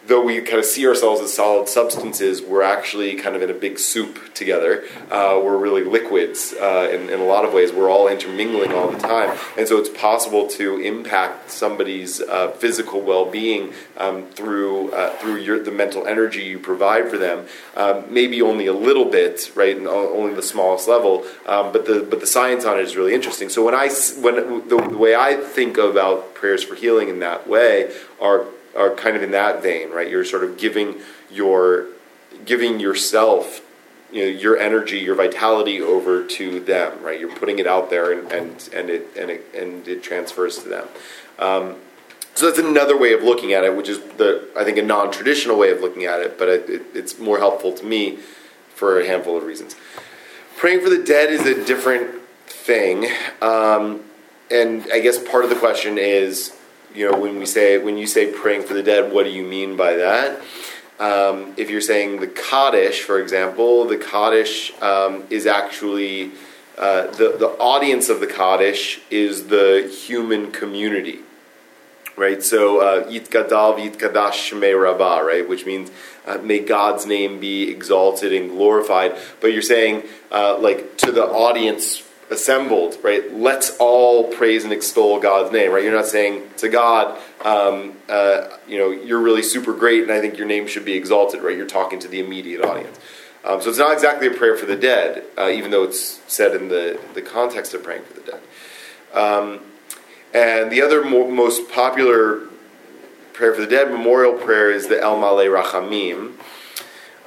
[0.07, 3.53] though we kind of see ourselves as solid substances, we're actually kind of in a
[3.53, 4.83] big soup together.
[5.09, 7.71] Uh, we're really liquids uh, in, in, a lot of ways.
[7.71, 9.37] We're all intermingling all the time.
[9.57, 15.37] And so it's possible to impact somebody's uh, physical well being um, through, uh, through
[15.37, 17.45] your, the mental energy you provide for them.
[17.75, 19.75] Um, maybe only a little bit, right?
[19.75, 21.25] And only the smallest level.
[21.45, 23.49] Um, but, the, but the science on it is really interesting.
[23.49, 23.89] So when I,
[24.19, 28.93] when, the, the way I think about prayers for healing in that way are are
[28.95, 30.09] kind of in that vein, right?
[30.09, 30.99] You're sort of giving
[31.31, 31.87] your
[32.45, 33.61] giving yourself,
[34.11, 37.19] you know, your energy, your vitality over to them, right?
[37.19, 40.69] You're putting it out there, and and and it and it and it transfers to
[40.69, 40.87] them.
[41.39, 41.75] Um,
[42.35, 45.57] so that's another way of looking at it, which is the I think a non-traditional
[45.57, 48.17] way of looking at it, but it, it, it's more helpful to me
[48.73, 49.75] for a handful of reasons.
[50.57, 53.07] Praying for the dead is a different thing,
[53.41, 54.01] um,
[54.49, 56.55] and I guess part of the question is
[56.95, 59.43] you know, when we say when you say praying for the dead, what do you
[59.43, 60.41] mean by that?
[60.99, 66.31] Um, if you're saying the Kaddish, for example, the Kaddish um, is actually
[66.77, 71.19] uh, the the audience of the Kaddish is the human community,
[72.15, 72.43] right?
[72.43, 75.47] So uh, v'Yitkadash Shmei Rabbah, right?
[75.47, 75.91] Which means
[76.25, 79.17] uh, may God's name be exalted and glorified.
[79.41, 82.03] But you're saying uh, like to the audience
[82.33, 83.33] assembled, right?
[83.33, 85.83] Let's all praise and extol God's name, right?
[85.83, 90.19] You're not saying to God, um, uh, you know, you're really super great, and I
[90.19, 91.55] think your name should be exalted, right?
[91.55, 92.99] You're talking to the immediate audience.
[93.45, 96.55] Um, so it's not exactly a prayer for the dead, uh, even though it's said
[96.55, 98.41] in the, the context of praying for the dead.
[99.13, 99.59] Um,
[100.33, 102.47] and the other mo- most popular
[103.33, 106.33] prayer for the dead memorial prayer is the El Maleh Rachamim,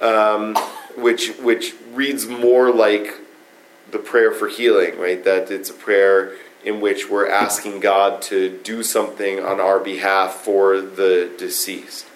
[0.03, 0.57] um,
[0.97, 3.15] which which reads more like
[3.97, 5.25] the prayer for healing, right?
[5.25, 6.33] That it's a prayer
[6.65, 12.07] in which we're asking God to do something on our behalf for the deceased.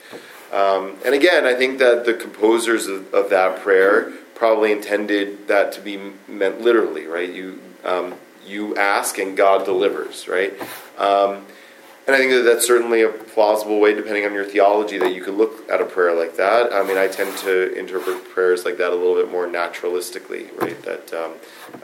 [0.53, 5.70] Um, and again, I think that the composers of, of, that prayer probably intended that
[5.72, 7.33] to be meant literally, right?
[7.33, 8.14] You um,
[8.45, 10.53] you ask and God delivers, right?
[10.99, 11.47] Um,
[12.11, 15.22] and I think that that's certainly a plausible way, depending on your theology, that you
[15.22, 16.72] could look at a prayer like that.
[16.72, 20.82] I mean, I tend to interpret prayers like that a little bit more naturalistically, right?
[20.82, 21.34] That um,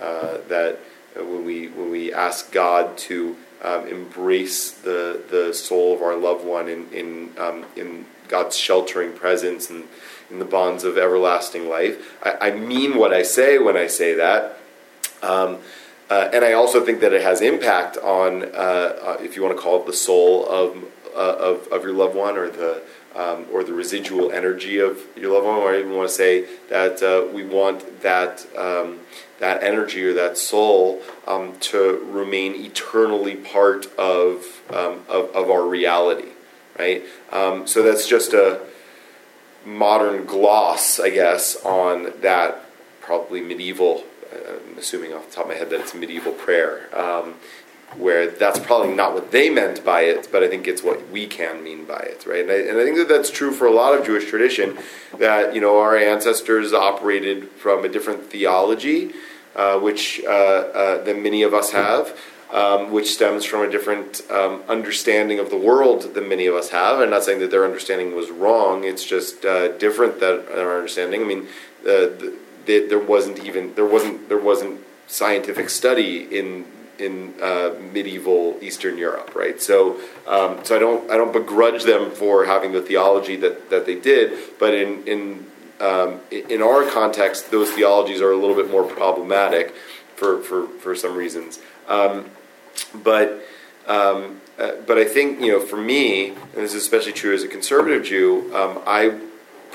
[0.01, 0.81] uh, that
[1.15, 6.45] when we when we ask God to um, embrace the the soul of our loved
[6.45, 9.85] one in in um, in God's sheltering presence and
[10.29, 14.15] in the bonds of everlasting life, I, I mean what I say when I say
[14.15, 14.59] that.
[16.09, 19.57] Uh, and I also think that it has impact on, uh, uh, if you want
[19.57, 20.77] to call it the soul of,
[21.15, 22.83] uh, of, of, your loved one or the,
[23.17, 26.47] um, or the residual energy of your loved one, or I even want to say
[26.69, 29.01] that uh, we want that, um,
[29.41, 35.67] that energy or that soul um, to remain eternally part of, um, of, of, our
[35.67, 36.29] reality,
[36.79, 37.03] right?
[37.33, 38.61] Um, so that's just a
[39.65, 42.63] modern gloss, I guess, on that
[43.01, 44.05] probably medieval
[44.37, 47.35] I'm assuming off the top of my head that it's medieval prayer, um,
[47.97, 51.27] where that's probably not what they meant by it, but I think it's what we
[51.27, 52.41] can mean by it, right?
[52.41, 54.77] And I, and I think that that's true for a lot of Jewish tradition,
[55.19, 59.13] that, you know, our ancestors operated from a different theology,
[59.55, 62.19] uh, which uh, uh, than many of us have.
[62.49, 66.71] Um, which stems from a different um, understanding of the world than many of us
[66.71, 67.01] have.
[67.01, 68.85] I'm not saying that their understanding was wrong.
[68.85, 71.23] It's just uh, different than our understanding.
[71.23, 71.49] I mean,
[71.83, 76.65] uh, the, that there wasn't even there wasn't there wasn't scientific study in
[76.99, 79.61] in uh, medieval Eastern Europe, right?
[79.61, 83.87] So, um, so I don't I don't begrudge them for having the theology that, that
[83.87, 85.47] they did, but in in
[85.81, 89.75] um, in our context, those theologies are a little bit more problematic
[90.17, 91.61] for for, for some reasons.
[91.89, 92.31] Um,
[92.95, 93.43] but
[93.87, 97.43] um, uh, but I think you know, for me, and this is especially true as
[97.43, 99.21] a conservative Jew, um, I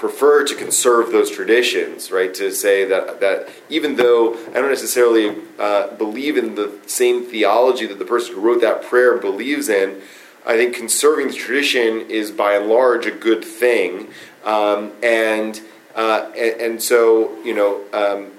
[0.01, 2.33] prefer to conserve those traditions, right?
[2.33, 7.85] To say that that even though I don't necessarily uh, believe in the same theology
[7.85, 10.01] that the person who wrote that prayer believes in,
[10.43, 14.07] I think conserving the tradition is by and large a good thing,
[14.43, 15.61] um, and,
[15.95, 17.81] uh, and, and so you know.
[17.93, 18.31] Um,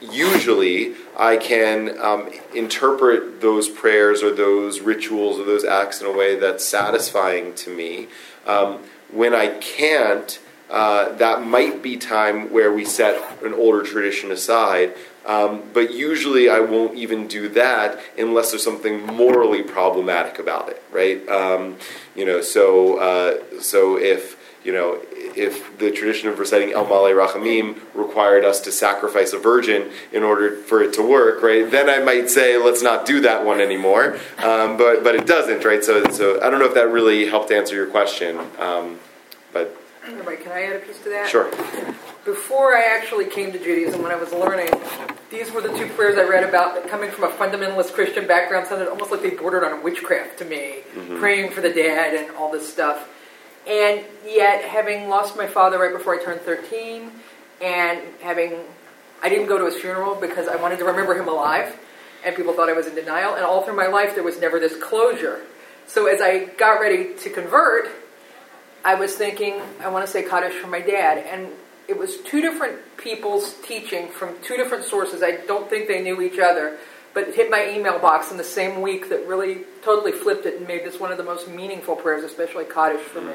[0.00, 6.12] usually, I can um, interpret those prayers or those rituals or those acts in a
[6.12, 8.08] way that's satisfying to me.
[8.46, 8.78] Um,
[9.12, 10.38] when I can't,
[10.70, 14.94] uh, that might be time where we set an older tradition aside.
[15.26, 20.82] Um, but usually I won't even do that unless there's something morally problematic about it,
[20.90, 21.28] right?
[21.28, 21.76] Um,
[22.14, 27.14] you know, so uh, so if you know if the tradition of reciting El Maleh
[27.14, 31.70] Rachamim required us to sacrifice a virgin in order for it to work, right?
[31.70, 34.18] Then I might say let's not do that one anymore.
[34.38, 35.84] Um, but but it doesn't, right?
[35.84, 38.98] So so I don't know if that really helped answer your question, um,
[40.02, 41.28] can I add a piece to that?
[41.28, 41.50] Sure.
[42.24, 44.70] Before I actually came to Judaism, when I was learning,
[45.30, 48.66] these were the two prayers I read about that coming from a fundamentalist Christian background
[48.66, 51.18] sounded almost like they bordered on witchcraft to me, mm-hmm.
[51.18, 53.08] praying for the dead and all this stuff.
[53.66, 57.10] And yet, having lost my father right before I turned 13,
[57.60, 58.56] and having,
[59.22, 61.78] I didn't go to his funeral because I wanted to remember him alive,
[62.24, 64.58] and people thought I was in denial, and all through my life there was never
[64.58, 65.42] this closure.
[65.86, 67.88] So as I got ready to convert,
[68.84, 71.18] I was thinking, I want to say Kaddish for my dad.
[71.18, 71.48] And
[71.88, 75.22] it was two different people's teaching from two different sources.
[75.22, 76.78] I don't think they knew each other,
[77.12, 80.58] but it hit my email box in the same week that really totally flipped it
[80.58, 83.34] and made this one of the most meaningful prayers, especially Kaddish for me.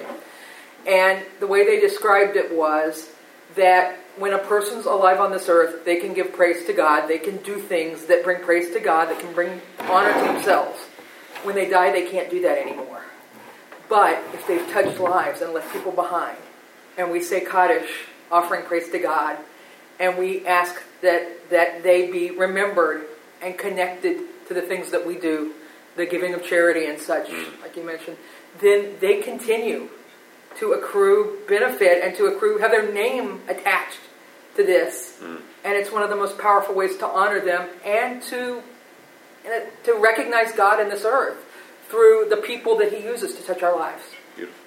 [0.88, 3.10] And the way they described it was
[3.56, 7.18] that when a person's alive on this earth, they can give praise to God, they
[7.18, 10.80] can do things that bring praise to God, that can bring honor to themselves.
[11.44, 13.04] When they die, they can't do that anymore.
[13.90, 16.38] But if they've touched lives and left people behind,
[16.98, 17.90] and we say Kaddish,
[18.32, 19.38] offering praise to God,
[20.00, 23.06] and we ask that, that they be remembered
[23.42, 25.54] and connected to the things that we do,
[25.96, 27.62] the giving of charity and such, mm.
[27.62, 28.18] like you mentioned,
[28.60, 29.90] then they continue
[30.58, 34.00] to accrue benefit and to accrue have their name attached
[34.56, 35.20] to this.
[35.22, 35.42] Mm.
[35.64, 38.62] And it's one of the most powerful ways to honor them and to
[39.46, 41.45] and to recognize God in this earth
[41.90, 44.04] through the people that He uses to touch our lives.
[44.36, 44.60] Beautiful.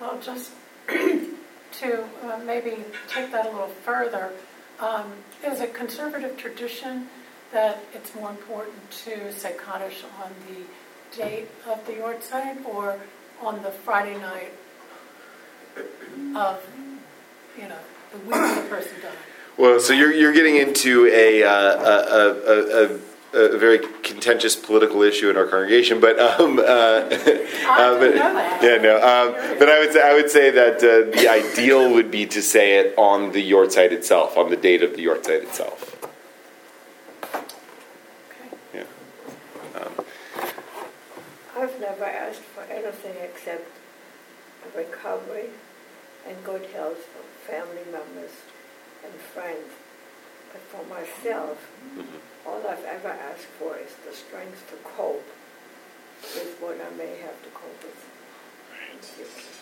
[0.00, 0.52] Well, just
[0.88, 4.32] to uh, maybe take that a little further,
[4.80, 5.12] um,
[5.44, 7.08] is it conservative tradition
[7.52, 12.98] that it's more important to say Kaddish on the date of the Yortzeit or
[13.40, 14.52] on the Friday night
[16.34, 16.66] of,
[17.56, 17.78] you know,
[18.12, 19.12] the week the person died?
[19.56, 22.98] Well, so you're, you're getting into a, uh, a, a, a,
[23.32, 27.08] a very contentious political issue in our congregation, but um, uh, uh,
[27.98, 31.92] but yeah, no, um, but I would say I would say that uh, the ideal
[31.92, 35.42] would be to say it on the Yortzeit itself, on the date of the Yortzeit
[35.42, 35.92] itself.
[37.32, 38.56] Okay.
[38.74, 38.84] Yeah.
[41.56, 43.68] I've never asked for anything except
[44.74, 45.50] recovery
[46.26, 48.32] and good health for family members
[49.04, 49.70] and friends.
[50.52, 51.58] But for myself,
[52.46, 55.26] all I've ever asked for is the strength to cope
[56.34, 58.06] with what I may have to cope with.
[59.00, 59.55] future.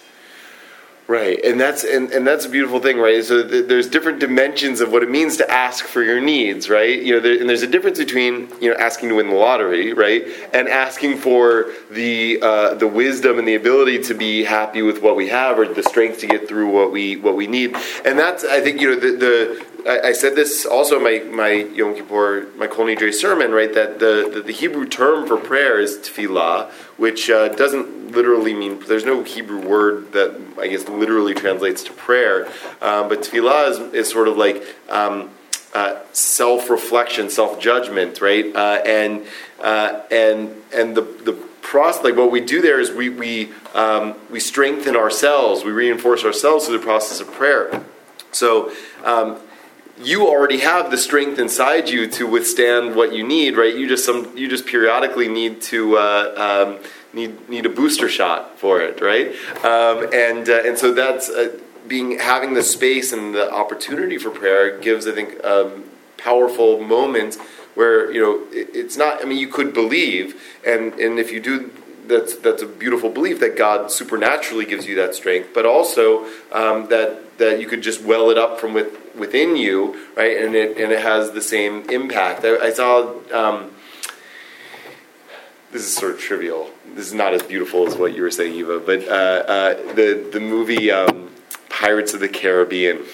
[1.06, 3.22] Right, and that's and, and that's a beautiful thing, right?
[3.22, 6.98] So th- there's different dimensions of what it means to ask for your needs, right?
[6.98, 9.92] You know, there, and there's a difference between you know asking to win the lottery,
[9.92, 15.02] right, and asking for the uh, the wisdom and the ability to be happy with
[15.02, 17.76] what we have, or the strength to get through what we what we need.
[18.06, 21.50] And that's I think you know the, the I, said this also in my my
[21.50, 23.72] Yom Kippur my Kol Nidre sermon, right?
[23.74, 28.80] That the, the the Hebrew term for prayer is tefillah, which uh, doesn't literally mean
[28.86, 32.46] there's no Hebrew word that I guess literally translates to prayer,
[32.80, 35.30] um, but tefillah is, is sort of like um,
[35.74, 38.54] uh, self-reflection, self-judgment, right?
[38.54, 39.26] Uh, and
[39.60, 41.32] uh, and and the the
[41.62, 46.24] process, like what we do there is we we um, we strengthen ourselves, we reinforce
[46.24, 47.82] ourselves through the process of prayer.
[48.32, 48.72] So.
[49.04, 49.38] Um,
[50.02, 53.74] you already have the strength inside you to withstand what you need, right?
[53.74, 58.58] You just some you just periodically need to uh, um, need need a booster shot
[58.58, 59.28] for it, right?
[59.64, 64.30] Um, and uh, and so that's uh, being having the space and the opportunity for
[64.30, 65.84] prayer gives, I think, um,
[66.16, 67.38] powerful moments
[67.74, 69.22] where you know it, it's not.
[69.22, 71.70] I mean, you could believe, and and if you do.
[72.06, 76.88] That's that's a beautiful belief that God supernaturally gives you that strength, but also um,
[76.88, 80.36] that that you could just well it up from with, within you, right?
[80.36, 82.44] And it and it has the same impact.
[82.44, 83.14] I, I saw.
[83.32, 83.70] Um,
[85.72, 86.70] this is sort of trivial.
[86.94, 88.78] This is not as beautiful as what you were saying, Eva.
[88.78, 91.30] But uh, uh, the the movie um,
[91.68, 93.04] Pirates of the Caribbean.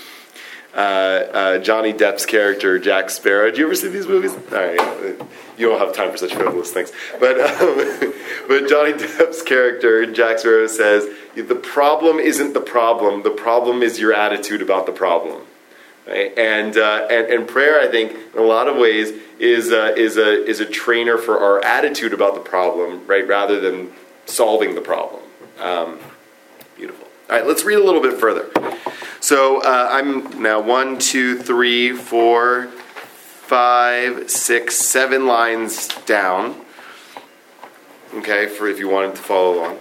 [0.73, 3.51] Uh, uh, Johnny Depp's character Jack Sparrow.
[3.51, 4.33] Do you ever see these movies?
[4.35, 5.19] All right,
[5.59, 6.93] you don't have time for such frivolous things.
[7.19, 7.77] But um,
[8.49, 13.23] but Johnny Depp's character Jack Sparrow says the problem isn't the problem.
[13.23, 15.43] The problem is your attitude about the problem.
[16.11, 16.37] Right?
[16.37, 20.17] And, uh, and and prayer, I think, in a lot of ways, is uh, is
[20.17, 23.27] a is a trainer for our attitude about the problem, right?
[23.27, 23.93] Rather than
[24.27, 25.23] solving the problem.
[25.61, 26.01] Um,
[26.77, 27.07] beautiful.
[27.29, 28.51] All right, let's read a little bit further.
[29.21, 36.61] So uh, I'm now one, two, three, four, five, six, seven lines down.
[38.15, 39.79] Okay, for if you wanted to follow along.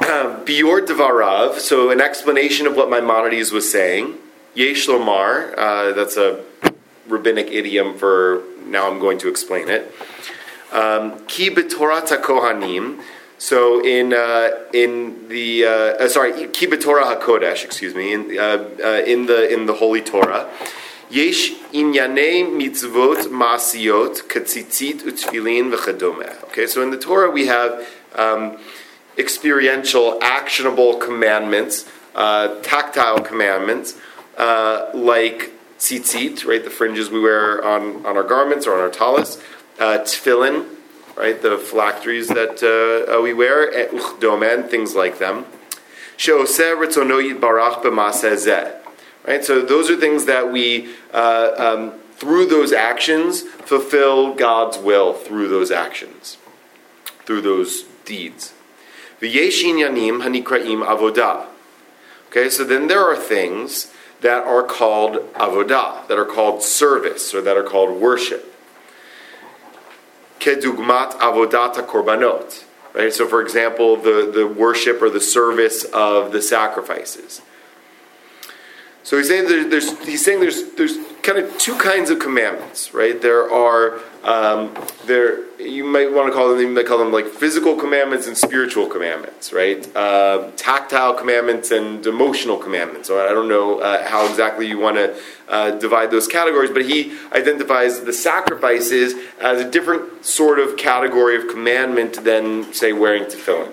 [0.00, 4.18] Bior Devarav, so an explanation of what Maimonides was saying.
[4.54, 6.44] Yesh Lomar, uh, that's a
[7.08, 9.92] rabbinic idiom for now I'm going to explain it.
[10.72, 13.02] Um, Ki b'Torah Kohanim,
[13.38, 18.68] so in uh, in the uh, uh, sorry Ki b'Torah Hakodesh, excuse me, in, uh,
[18.82, 20.48] uh, in the in the Holy Torah.
[21.10, 26.42] Yesh inyanei mitzvot masiot katzitzit utfilin v'chadome.
[26.44, 28.58] Okay, so in the Torah we have um,
[29.18, 33.98] experiential, actionable commandments, uh, tactile commandments,
[34.42, 38.90] uh, like tzitzit, right, the fringes we wear on, on our garments or on our
[38.90, 39.40] talis,
[39.78, 40.66] uh, tefillin,
[41.16, 45.46] right, the phylacteries that uh, uh, we wear, and uchdomen, things like them.
[49.24, 55.12] Right, so those are things that we, uh, um, through those actions, fulfill God's will
[55.12, 56.38] through those actions,
[57.24, 58.54] through those deeds.
[62.30, 63.91] Okay, so then there are things
[64.22, 68.54] that are called avodah, that are called service, or that are called worship.
[70.40, 72.64] Kedugmat avodata korbanot.
[72.94, 77.40] Right, so for example, the, the worship or the service of the sacrifices.
[79.02, 82.92] So he's saying there's, there's he's saying there's there's kind of two kinds of commandments,
[82.92, 83.20] right?
[83.20, 84.74] There are um,
[85.06, 88.36] there you might want to call them you might call them like physical commandments and
[88.36, 89.88] spiritual commandments, right?
[89.96, 93.08] Uh, tactile commandments and emotional commandments.
[93.08, 95.16] So I don't know uh, how exactly you want to
[95.48, 101.36] uh, divide those categories, but he identifies the sacrifices as a different sort of category
[101.36, 103.72] of commandment than say wearing tefillin.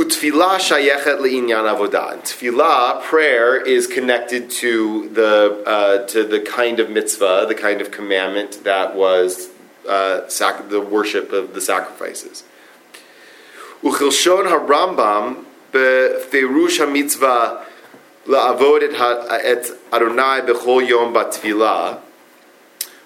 [0.00, 2.16] Utfilah shayechet le'inyan avodah.
[2.22, 7.90] Tfilah, prayer, is connected to the uh, to the kind of mitzvah, the kind of
[7.90, 9.50] commandment that was
[9.86, 12.44] uh, sac- the worship of the sacrifices.
[13.82, 17.62] Uchilshon harambam beferush hamitzvah
[18.24, 22.00] la'avod et Adonai bechol yom batfilah.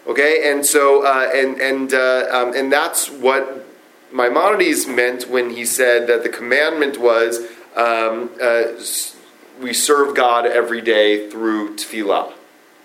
[0.06, 3.63] Okay, and so uh, and and uh, um, and that's what
[4.14, 7.40] Maimonides meant when he said that the commandment was
[7.74, 8.62] um, uh,
[9.60, 12.32] we serve God every day through tefillah.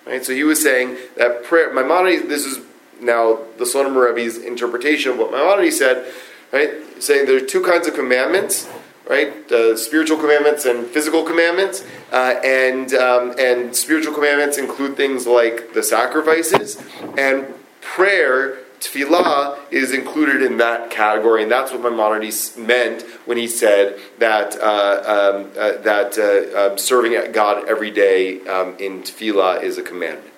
[0.08, 0.26] Right?
[0.26, 1.72] So he was saying that prayer.
[1.72, 2.28] Maimonides.
[2.28, 2.66] This is
[3.00, 6.12] now the Slonim Rebbe's interpretation of what Maimonides said.
[6.52, 8.68] Right, saying there are two kinds of commandments.
[9.08, 15.26] Right, uh, spiritual commandments and physical commandments, uh, and um, and spiritual commandments include things
[15.26, 16.80] like the sacrifices
[17.18, 17.48] and
[17.82, 24.00] prayer tefillah is included in that category, and that's what Maimonides meant when he said
[24.20, 29.78] that uh, um, uh, that uh, um, serving God every day um, in tefillah is
[29.78, 30.34] a commandment.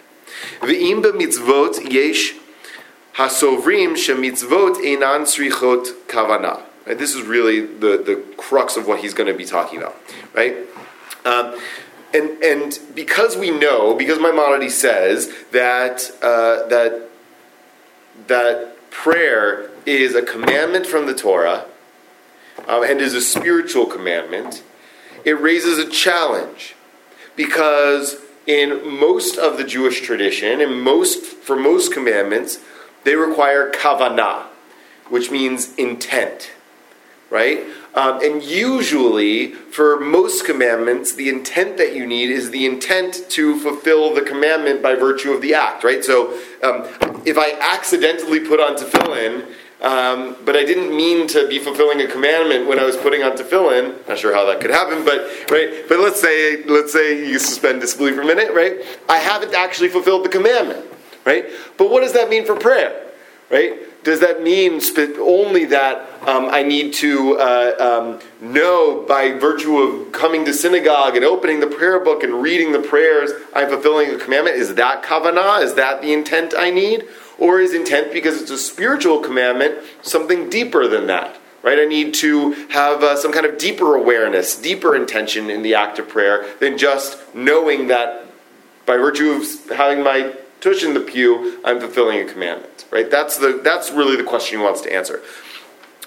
[0.62, 2.34] V'im b'mitzvot yesh
[3.16, 6.62] hasovrim shemitzvot einan srichot kavana.
[6.86, 6.98] Right?
[6.98, 9.96] This is really the, the crux of what he's going to be talking about,
[10.34, 10.58] right?
[11.26, 11.60] Um,
[12.14, 17.11] and and because we know, because Maimonides says that uh, that
[18.28, 21.66] that prayer is a commandment from the Torah
[22.68, 24.64] um, and is a spiritual commandment,
[25.26, 26.76] it raises a challenge
[27.36, 28.18] because
[28.48, 32.60] in most of the Jewish tradition, and most for most commandments,
[33.04, 34.44] they require kavanah,
[35.10, 36.52] which means intent,
[37.30, 37.64] right?
[37.94, 43.60] Um, and usually, for most commandments, the intent that you need is the intent to
[43.60, 46.04] fulfill the commandment by virtue of the act, right?
[46.04, 46.32] So,
[46.64, 46.88] um,
[47.26, 49.46] if I accidentally put on tefillin,
[49.82, 53.32] um, but I didn't mean to be fulfilling a commandment when I was putting on
[53.32, 54.08] tefillin.
[54.08, 55.84] Not sure how that could happen, but right.
[55.90, 58.78] But let's say let's say you suspend disbelief for a minute, right?
[59.10, 60.86] I haven't actually fulfilled the commandment,
[61.26, 61.46] right?
[61.78, 63.08] But what does that mean for prayer,
[63.50, 63.74] right?
[64.04, 64.82] Does that mean
[65.20, 71.16] only that um, I need to uh, um, know by virtue of coming to synagogue
[71.16, 74.58] and opening the prayer book and reading the prayers, I'm fulfilling a commandment?
[74.58, 75.62] Is that kavanah?
[75.62, 77.08] Is that the intent I need?
[77.38, 81.38] Or is intent, because it's a spiritual commandment, something deeper than that?
[81.62, 81.78] Right?
[81.78, 86.00] I need to have uh, some kind of deeper awareness, deeper intention in the act
[86.00, 88.26] of prayer than just knowing that
[88.88, 92.86] by virtue of having my tush in the pew, I'm fulfilling a commandment.
[92.92, 93.10] Right?
[93.10, 95.22] That's the that's really the question he wants to answer.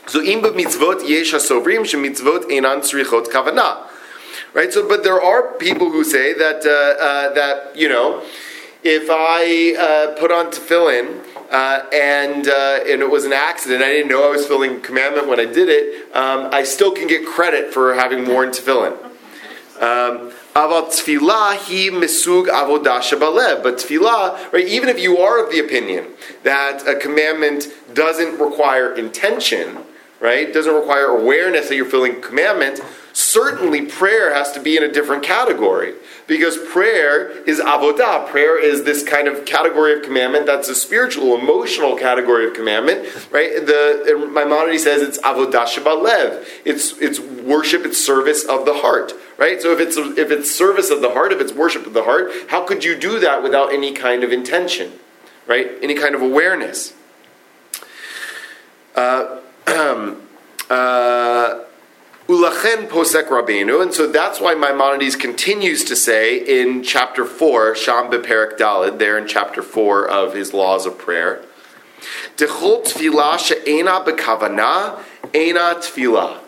[0.07, 3.89] So im mitzvot yesh hasovrim shemitzvot einan tzrichot kavanah.
[4.53, 4.73] Right?
[4.73, 8.23] So, but there are people who say that uh, uh, that you know,
[8.83, 13.83] if I uh, put on to tefillin uh, and uh, and it was an accident,
[13.83, 16.15] I didn't know I was fulfilling commandment when I did it.
[16.15, 18.93] Um, I still can get credit for having worn tefillin.
[19.81, 23.63] Um, Aval tefillah he misug avodah shabalev.
[23.63, 24.67] But tefillah, right?
[24.67, 26.07] Even if you are of the opinion
[26.45, 29.79] that a commandment doesn't require intention,
[30.21, 30.53] right?
[30.53, 32.81] Doesn't require awareness that you're filling commandment.
[33.13, 35.95] Certainly, prayer has to be in a different category
[36.27, 38.29] because prayer is avodah.
[38.29, 43.05] Prayer is this kind of category of commandment that's a spiritual, emotional category of commandment,
[43.31, 43.65] right?
[43.67, 46.47] The Maimonides says it's avodah shabalev.
[46.65, 49.61] It's it's worship, it's service of the heart, right?
[49.61, 52.31] So if it's if it's service of the heart, if it's worship of the heart,
[52.49, 54.93] how could you do that without any kind of intention,
[55.47, 55.73] right?
[55.83, 56.95] Any kind of awareness.
[58.95, 59.41] Uh,
[60.71, 61.65] uh,
[62.27, 68.11] Ulachen posek Rabbeinu, and so that's why Maimonides continues to say in chapter 4, Sham
[68.11, 71.43] beperik Dalid, there in chapter 4 of his laws of prayer,
[72.39, 75.03] Dechol tefillah she'ena bekavana,
[75.35, 76.39] ena tefillah.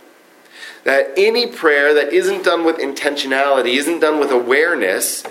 [0.84, 5.24] That any prayer that isn't done with intentionality, isn't done with awareness,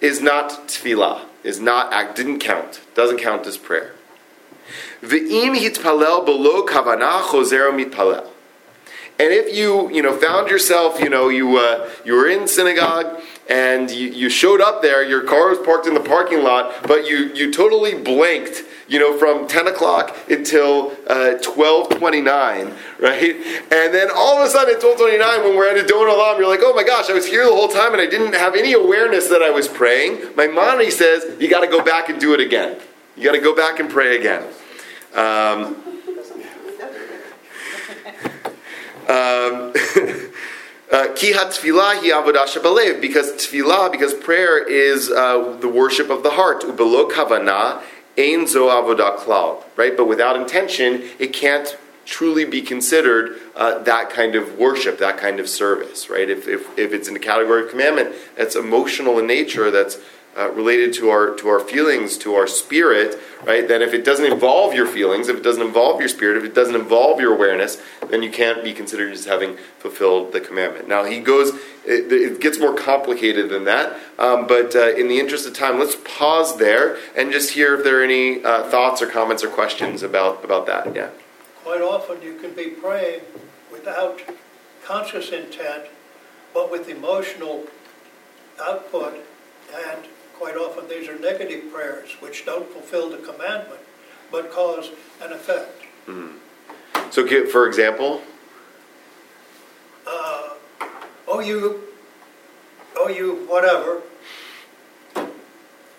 [0.00, 3.92] is not tefillah, is not, didn't count, doesn't count as prayer.
[5.02, 8.28] V'im hitpalel below kavana chozer mitpalel.
[9.20, 13.20] And if you, you know, found yourself, you know, you uh, you were in synagogue
[13.50, 17.06] and you, you showed up there, your car was parked in the parking lot, but
[17.06, 23.36] you you totally blanked you know, from 10 o'clock until uh, 12:29, right?
[23.70, 26.60] And then all of a sudden at 12:29, when we're at Adon Olam, you're like,
[26.62, 29.28] oh my gosh, I was here the whole time and I didn't have any awareness
[29.28, 30.34] that I was praying.
[30.34, 32.80] My Maimonides says you got to go back and do it again.
[33.16, 34.44] You got to go back and pray again.
[35.14, 35.89] Um,
[39.10, 39.72] um,
[40.90, 46.62] Uh, ki tefillah avodah because tefillah, because prayer is uh, the worship of the heart.
[46.62, 47.80] Ubelo kavana
[48.18, 49.96] ein zo avodah klal, right?
[49.96, 55.38] But without intention, it can't truly be considered uh, that kind of worship, that kind
[55.38, 56.28] of service, right?
[56.28, 59.96] If, if, if it's in the category of commandment that's emotional in nature, that's
[60.36, 63.66] uh, related to our to our feelings, to our spirit, right?
[63.66, 66.54] Then if it doesn't involve your feelings, if it doesn't involve your spirit, if it
[66.54, 70.86] doesn't involve your awareness, then you can't be considered as having fulfilled the commandment.
[70.86, 71.50] Now he goes;
[71.84, 73.98] it, it gets more complicated than that.
[74.18, 77.84] Um, but uh, in the interest of time, let's pause there and just hear if
[77.84, 80.94] there are any uh, thoughts or comments or questions about about that.
[80.94, 81.10] Yeah.
[81.64, 83.22] Quite often, you can be praying
[83.70, 84.20] without
[84.84, 85.84] conscious intent,
[86.54, 87.64] but with emotional
[88.60, 89.24] output
[89.74, 90.04] and
[90.40, 93.80] Quite often, these are negative prayers which don't fulfill the commandment
[94.30, 94.88] but cause
[95.20, 95.82] an effect.
[96.06, 97.10] Mm-hmm.
[97.10, 98.22] So, for example,
[100.06, 100.54] uh,
[101.28, 101.82] oh, you,
[102.96, 104.00] oh, you, whatever.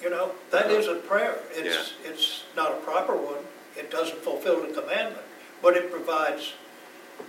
[0.02, 1.38] You know, that is a prayer.
[1.52, 2.12] It's, yeah.
[2.12, 3.44] it's not a proper one.
[3.78, 5.22] It doesn't fulfill the commandment,
[5.62, 6.54] but it provides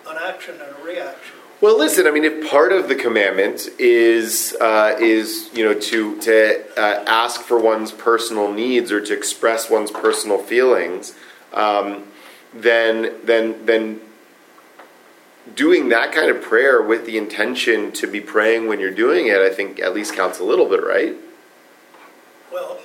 [0.09, 1.37] an action and a reaction.
[1.63, 2.09] Well, listen.
[2.09, 7.05] I mean, if part of the commandment is uh, is you know to to uh,
[7.07, 11.15] ask for one's personal needs or to express one's personal feelings,
[11.53, 12.09] um,
[12.53, 14.01] then then then
[15.55, 19.39] doing that kind of prayer with the intention to be praying when you're doing it,
[19.39, 21.15] I think at least counts a little bit, right?
[22.53, 22.81] Well,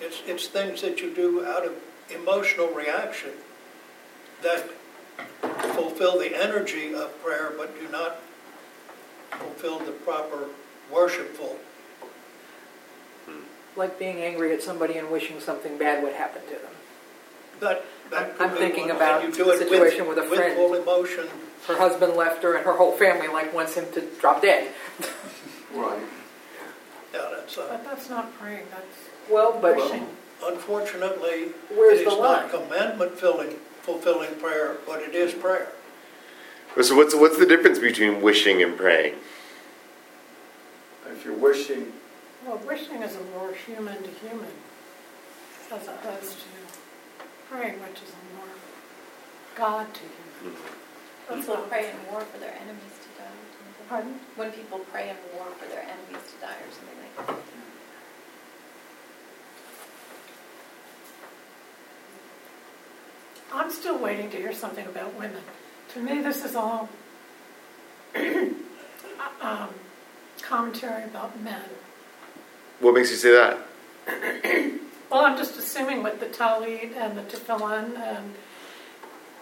[0.00, 1.74] it's it's things that you do out of
[2.08, 3.32] emotional reaction
[4.42, 4.64] that
[5.74, 8.20] fulfill the energy of prayer, but do not
[9.30, 10.48] fulfill the proper
[10.92, 11.56] worshipful.
[13.76, 16.72] Like being angry at somebody and wishing something bad would happen to them.
[17.60, 20.58] That, that I'm thinking about a situation with, with, a friend.
[20.58, 21.26] With full emotion.
[21.66, 24.70] Her husband left her, and her whole family like wants him to drop dead.
[25.74, 26.02] right.
[27.12, 27.56] Yeah, that's.
[27.56, 28.66] Uh, but that's not praying.
[28.70, 30.06] That's well, but wishing.
[30.44, 35.68] unfortunately, Where's it is the not commandment filling fulfilling prayer, but it is prayer.
[36.80, 39.14] So what's what's the difference between wishing and praying?
[41.12, 41.92] If you're wishing,
[42.46, 44.50] well, wishing is a more human to human,
[45.70, 46.48] as opposed to
[47.50, 48.48] praying, which is a more
[49.54, 50.56] God to human.
[50.56, 51.40] Mm-hmm.
[51.40, 53.38] People pray in war for their enemies to die.
[53.88, 54.18] Pardon?
[54.36, 57.63] When people pray in war for their enemies to die, or something like that.
[63.54, 65.40] I'm still waiting to hear something about women.
[65.94, 66.88] To me, this is all
[69.40, 69.68] um,
[70.42, 71.62] commentary about men.
[72.80, 73.58] What makes you say that?
[75.10, 78.34] well, I'm just assuming with the talit and the tefillin and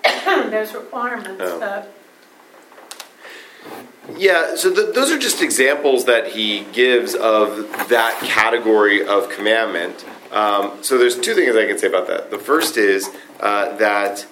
[0.52, 1.58] those requirements oh.
[1.60, 1.88] that.
[4.18, 10.04] Yeah, so the, those are just examples that he gives of that category of commandment.
[10.32, 12.30] Um, so there's two things I can say about that.
[12.30, 13.08] The first is
[13.43, 14.26] uh, that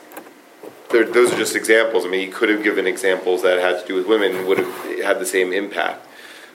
[0.91, 2.05] those are just examples.
[2.05, 5.03] I mean, he could have given examples that had to do with women would have
[5.03, 6.07] had the same impact.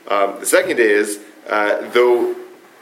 [0.07, 2.35] Um, the second is, uh, though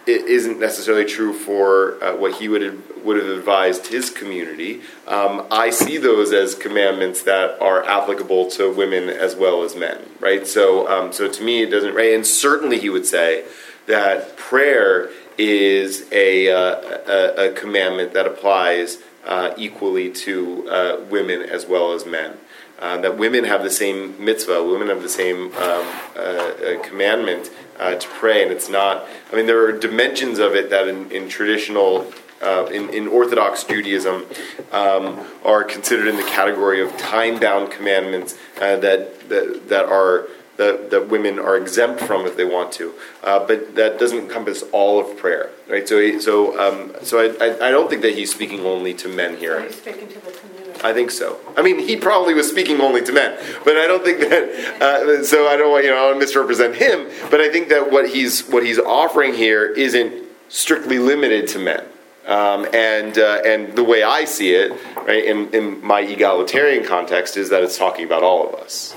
[0.05, 4.81] it isn't necessarily true for uh, what he would have, would have advised his community,
[5.07, 10.01] um, I see those as commandments that are applicable to women as well as men.
[10.19, 10.45] Right.
[10.45, 11.93] So, um, so to me, it doesn't.
[11.93, 12.13] Right.
[12.13, 13.45] And certainly, he would say
[13.85, 21.41] that prayer is a, uh, a, a commandment that applies uh, equally to uh, women
[21.41, 22.37] as well as men.
[22.79, 27.49] Uh, that women have the same mitzvah, women have the same um, uh, uh, commandment
[27.77, 29.05] to pray, and it's not.
[29.31, 32.11] I mean, there are dimensions of it that in, in traditional.
[32.43, 34.25] In, in, Orthodox Judaism,
[34.73, 38.81] um, are considered in the category of time-bound commandments that,
[39.29, 42.93] that that are that, that women are exempt from if they want to.
[43.23, 45.87] Uh, but that doesn't encompass all of prayer, right?
[45.87, 49.07] So, he, so, um, so I, I, I, don't think that he's speaking only to
[49.07, 49.59] men here.
[49.59, 50.81] So he's speaking to the community.
[50.83, 51.39] I think so.
[51.57, 54.81] I mean, he probably was speaking only to men, but I don't think that.
[54.81, 57.91] Uh, so I don't want you know I don't misrepresent him, but I think that
[57.91, 61.85] what he's what he's offering here isn't strictly limited to men.
[62.25, 67.35] Um, and uh, and the way I see it, right, in, in my egalitarian context,
[67.37, 68.95] is that it's talking about all of us.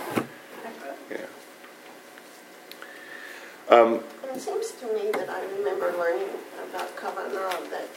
[3.68, 4.00] Um,
[4.32, 6.28] it seems to me that I remember learning
[6.70, 7.88] about Kavanah that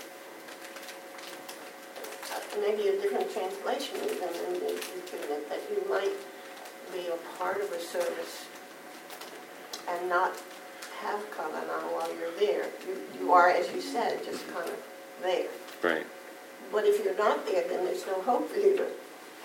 [2.59, 4.29] maybe a different translation even,
[4.65, 6.11] it's given it, that you might
[6.91, 8.47] be a part of a service
[9.87, 10.33] and not
[11.01, 12.65] have kavanah while you're there.
[12.87, 14.77] You, you are, as you said, just kind of
[15.21, 15.47] there.
[15.81, 16.05] Right.
[16.71, 18.87] But if you're not there, then there's no hope for you to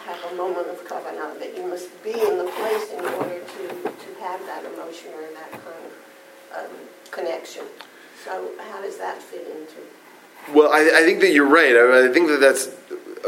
[0.04, 3.68] have a moment of kavanah, that you must be in the place in order to,
[3.68, 5.92] to have that emotion or that kind of
[6.56, 6.70] um,
[7.10, 7.64] connection.
[8.24, 10.54] So how does that fit into?
[10.56, 11.74] Well, I, I think that you're right.
[11.74, 12.68] I, I think that that's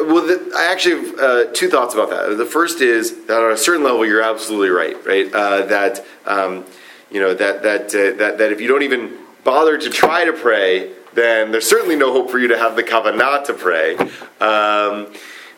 [0.01, 0.27] well.
[0.27, 2.37] The, I actually have uh, two thoughts about that.
[2.37, 4.97] The first is that on a certain level, you're absolutely right.
[5.07, 5.33] Right.
[5.33, 6.65] Uh, that um,
[7.11, 10.33] you know that that uh, that that if you don't even bother to try to
[10.33, 13.97] pray, then there's certainly no hope for you to have the kavanah to pray,
[14.41, 15.13] um,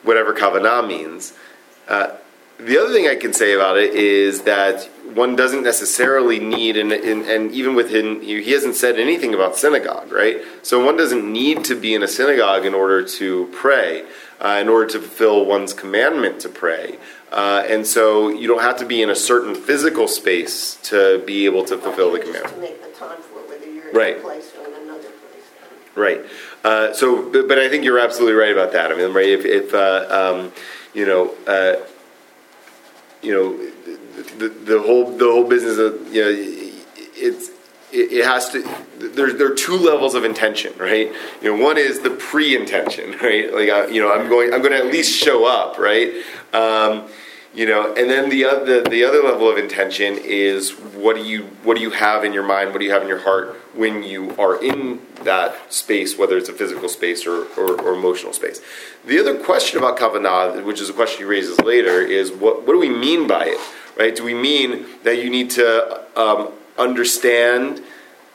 [0.05, 1.33] whatever kavanah means.
[1.89, 2.15] Uh,
[2.59, 6.93] the other thing I can say about it is that one doesn't necessarily need, and,
[6.93, 10.41] and, and even within, you he hasn't said anything about synagogue, right?
[10.63, 14.05] So one doesn't need to be in a synagogue in order to pray,
[14.41, 16.99] uh, in order to fulfill one's commandment to pray.
[17.31, 21.45] Uh, and so you don't have to be in a certain physical space to be
[21.45, 22.55] able to fulfill the commandment.
[22.55, 24.23] To make the time for it, whether you're in Right.
[24.23, 25.45] place or in another place.
[25.95, 26.25] Right.
[26.65, 28.91] Uh, so, but, but I think you're absolutely right about that.
[28.91, 29.29] I mean, right?
[29.29, 30.53] If, if uh, um,
[30.95, 31.77] you know, uh,
[33.23, 33.71] you know,
[34.39, 36.31] the, whole the whole business of you know,
[37.17, 37.51] it's
[37.93, 38.63] it, it has to.
[38.99, 41.13] There, there are two levels of intention, right?
[41.43, 43.53] You know, one is the pre-intention, right?
[43.53, 46.13] Like, I, you know, I'm going, I'm going to at least show up, right?
[46.53, 47.09] Um,
[47.55, 51.45] you know, and then the other the other level of intention is what do you
[51.65, 52.71] what do you have in your mind?
[52.71, 56.49] What do you have in your heart when you are in that space, whether it's
[56.49, 58.61] a physical space or, or, or emotional space?
[59.07, 62.75] The other question about kavanah, which is a question he raises later, is what what
[62.75, 63.59] do we mean by it?
[63.99, 64.15] Right?
[64.15, 67.83] Do we mean that you need to um, understand?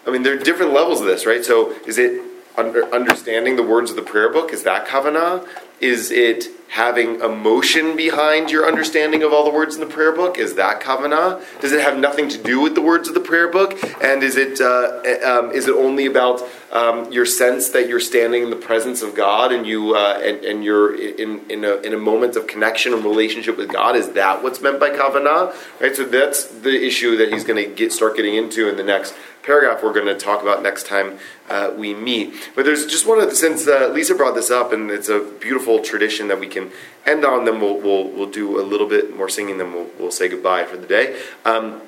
[0.06, 1.44] I mean, there are different levels of this, right?
[1.44, 2.22] So, is it
[2.58, 4.52] under, understanding the words of the prayer book?
[4.52, 5.48] Is that kavanah?
[5.84, 10.38] Is it having emotion behind your understanding of all the words in the prayer book?
[10.38, 11.44] Is that kavanah?
[11.60, 13.78] Does it have nothing to do with the words of the prayer book?
[14.02, 18.44] And is it uh, um, is it only about um, your sense that you're standing
[18.44, 21.94] in the presence of God and you uh, and, and you're in in a, in
[21.94, 23.98] a moment of connection and relationship with God?
[23.98, 25.54] Is that what's meant by kavanah?
[25.82, 25.94] Right.
[25.94, 29.14] So that's the issue that he's going to get start getting into in the next
[29.44, 31.20] paragraph we're going to talk about next time
[31.50, 32.34] uh, we meet.
[32.56, 35.20] But there's just one of the, since uh, Lisa brought this up, and it's a
[35.20, 36.72] beautiful tradition that we can
[37.06, 37.46] end on.
[37.46, 39.58] Then we'll we'll, we'll do a little bit more singing.
[39.58, 41.20] Then we'll we'll say goodbye for the day.
[41.46, 41.82] Um,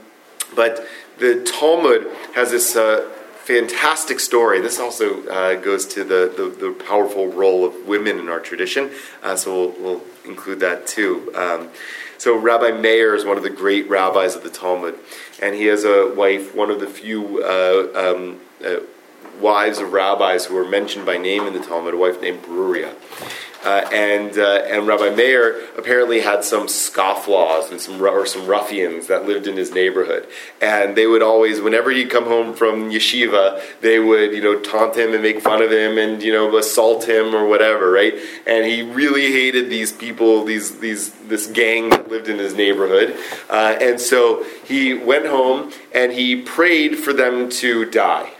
[0.55, 2.75] but the Talmud has this.
[2.75, 3.11] Uh,
[3.45, 4.59] Fantastic story.
[4.59, 8.89] This also uh, goes to the, the, the, powerful role of women in our tradition,
[9.21, 11.31] uh, so we'll, we'll, include that too.
[11.36, 11.69] Um,
[12.17, 14.97] so, Rabbi Meir is one of the great rabbis of the Talmud,
[15.43, 18.79] and he has a wife, one of the few uh, um, uh,
[19.39, 22.95] wives of rabbis who are mentioned by name in the Talmud, a wife named Bruria.
[23.66, 29.07] Uh, and uh, and Rabbi Meir apparently had some scofflaws and some or some ruffians
[29.07, 30.28] that lived in his neighborhood,
[30.61, 34.95] and they would always, whenever he'd come home from yeshiva, they would you know taunt
[34.95, 38.13] him and make fun of him and you know assault him or whatever, right?
[38.45, 43.18] And he really hated these people, these these this gang that lived in his neighborhood,
[43.49, 48.32] uh, and so he went home and he prayed for them to die,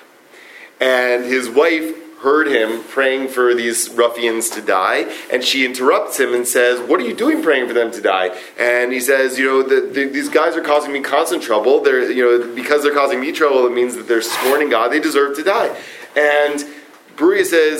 [0.80, 5.02] and his wife heard him praying for these ruffians to die,
[5.32, 8.28] and she interrupts him and says, "What are you doing, praying for them to die?"
[8.58, 11.74] And he says, "You know, the, the, these guys are causing me constant trouble.
[11.86, 14.92] They're, you know, because they're causing me trouble, it means that they're scorning God.
[14.92, 15.70] They deserve to die."
[16.16, 16.66] And
[17.16, 17.80] Bruria says.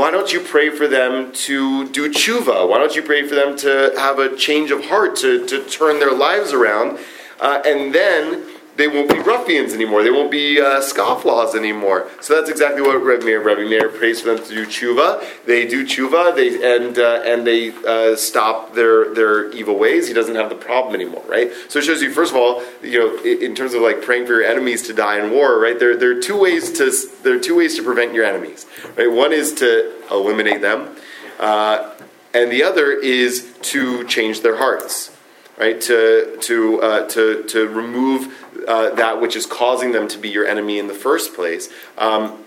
[0.00, 2.68] Why don't you pray for them to do tshuva?
[2.68, 6.00] Why don't you pray for them to have a change of heart, to, to turn
[6.00, 6.98] their lives around?
[7.38, 8.42] Uh, and then
[8.76, 10.02] they won't be ruffians anymore.
[10.02, 12.08] They won't be uh, scofflaws anymore.
[12.20, 15.24] So that's exactly what Rabbi Meir, Rabbi Meir prays for them to do tshuva.
[15.46, 20.08] They do tshuva, they, and uh, and they uh, stop their their evil ways.
[20.08, 21.52] He doesn't have the problem anymore, right?
[21.68, 24.32] So it shows you, first of all, you know, in terms of like praying for
[24.32, 25.78] your enemies to die in war, right?
[25.78, 28.66] There, there are two ways to there are two ways to prevent your enemies,
[28.96, 29.10] right?
[29.10, 30.96] One is to eliminate them,
[31.38, 31.94] uh,
[32.32, 35.13] and the other is to change their hearts
[35.56, 35.80] right?
[35.82, 38.34] To to uh, to to remove
[38.66, 41.68] uh, that which is causing them to be your enemy in the first place.
[41.98, 42.44] Um,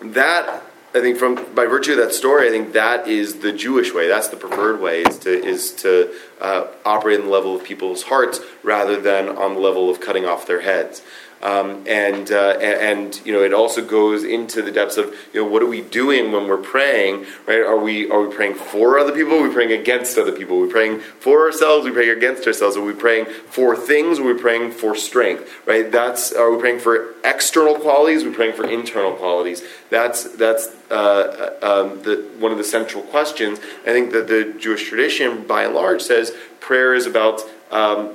[0.00, 0.62] that
[0.94, 4.08] I think from by virtue of that story, I think that is the Jewish way.
[4.08, 8.04] That's the preferred way is to is to uh, operate in the level of people's
[8.04, 11.02] hearts rather than on the level of cutting off their heads.
[11.40, 15.48] Um, and, uh, and you know it also goes into the depths of you know
[15.48, 17.60] what are we doing when we're praying right?
[17.60, 19.34] Are we are we praying for other people?
[19.34, 20.58] Are we praying against other people?
[20.58, 21.86] Are we praying for ourselves?
[21.86, 22.76] Are we praying against ourselves?
[22.76, 24.18] Are we praying for things?
[24.18, 25.90] Are we praying for strength right?
[25.92, 28.24] That's are we praying for external qualities?
[28.24, 29.62] Are we praying for internal qualities?
[29.90, 33.58] That's that's uh, um, the, one of the central questions.
[33.82, 38.14] I think that the Jewish tradition by and large says prayer is about um,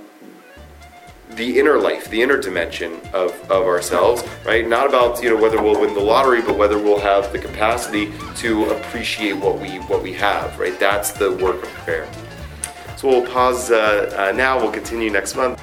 [1.35, 4.67] the inner life, the inner dimension of, of ourselves, right?
[4.67, 8.11] Not about you know whether we'll win the lottery, but whether we'll have the capacity
[8.37, 10.77] to appreciate what we what we have, right?
[10.79, 12.07] That's the work of prayer.
[12.97, 14.57] So we'll pause uh, uh, now.
[14.59, 15.59] We'll continue next month.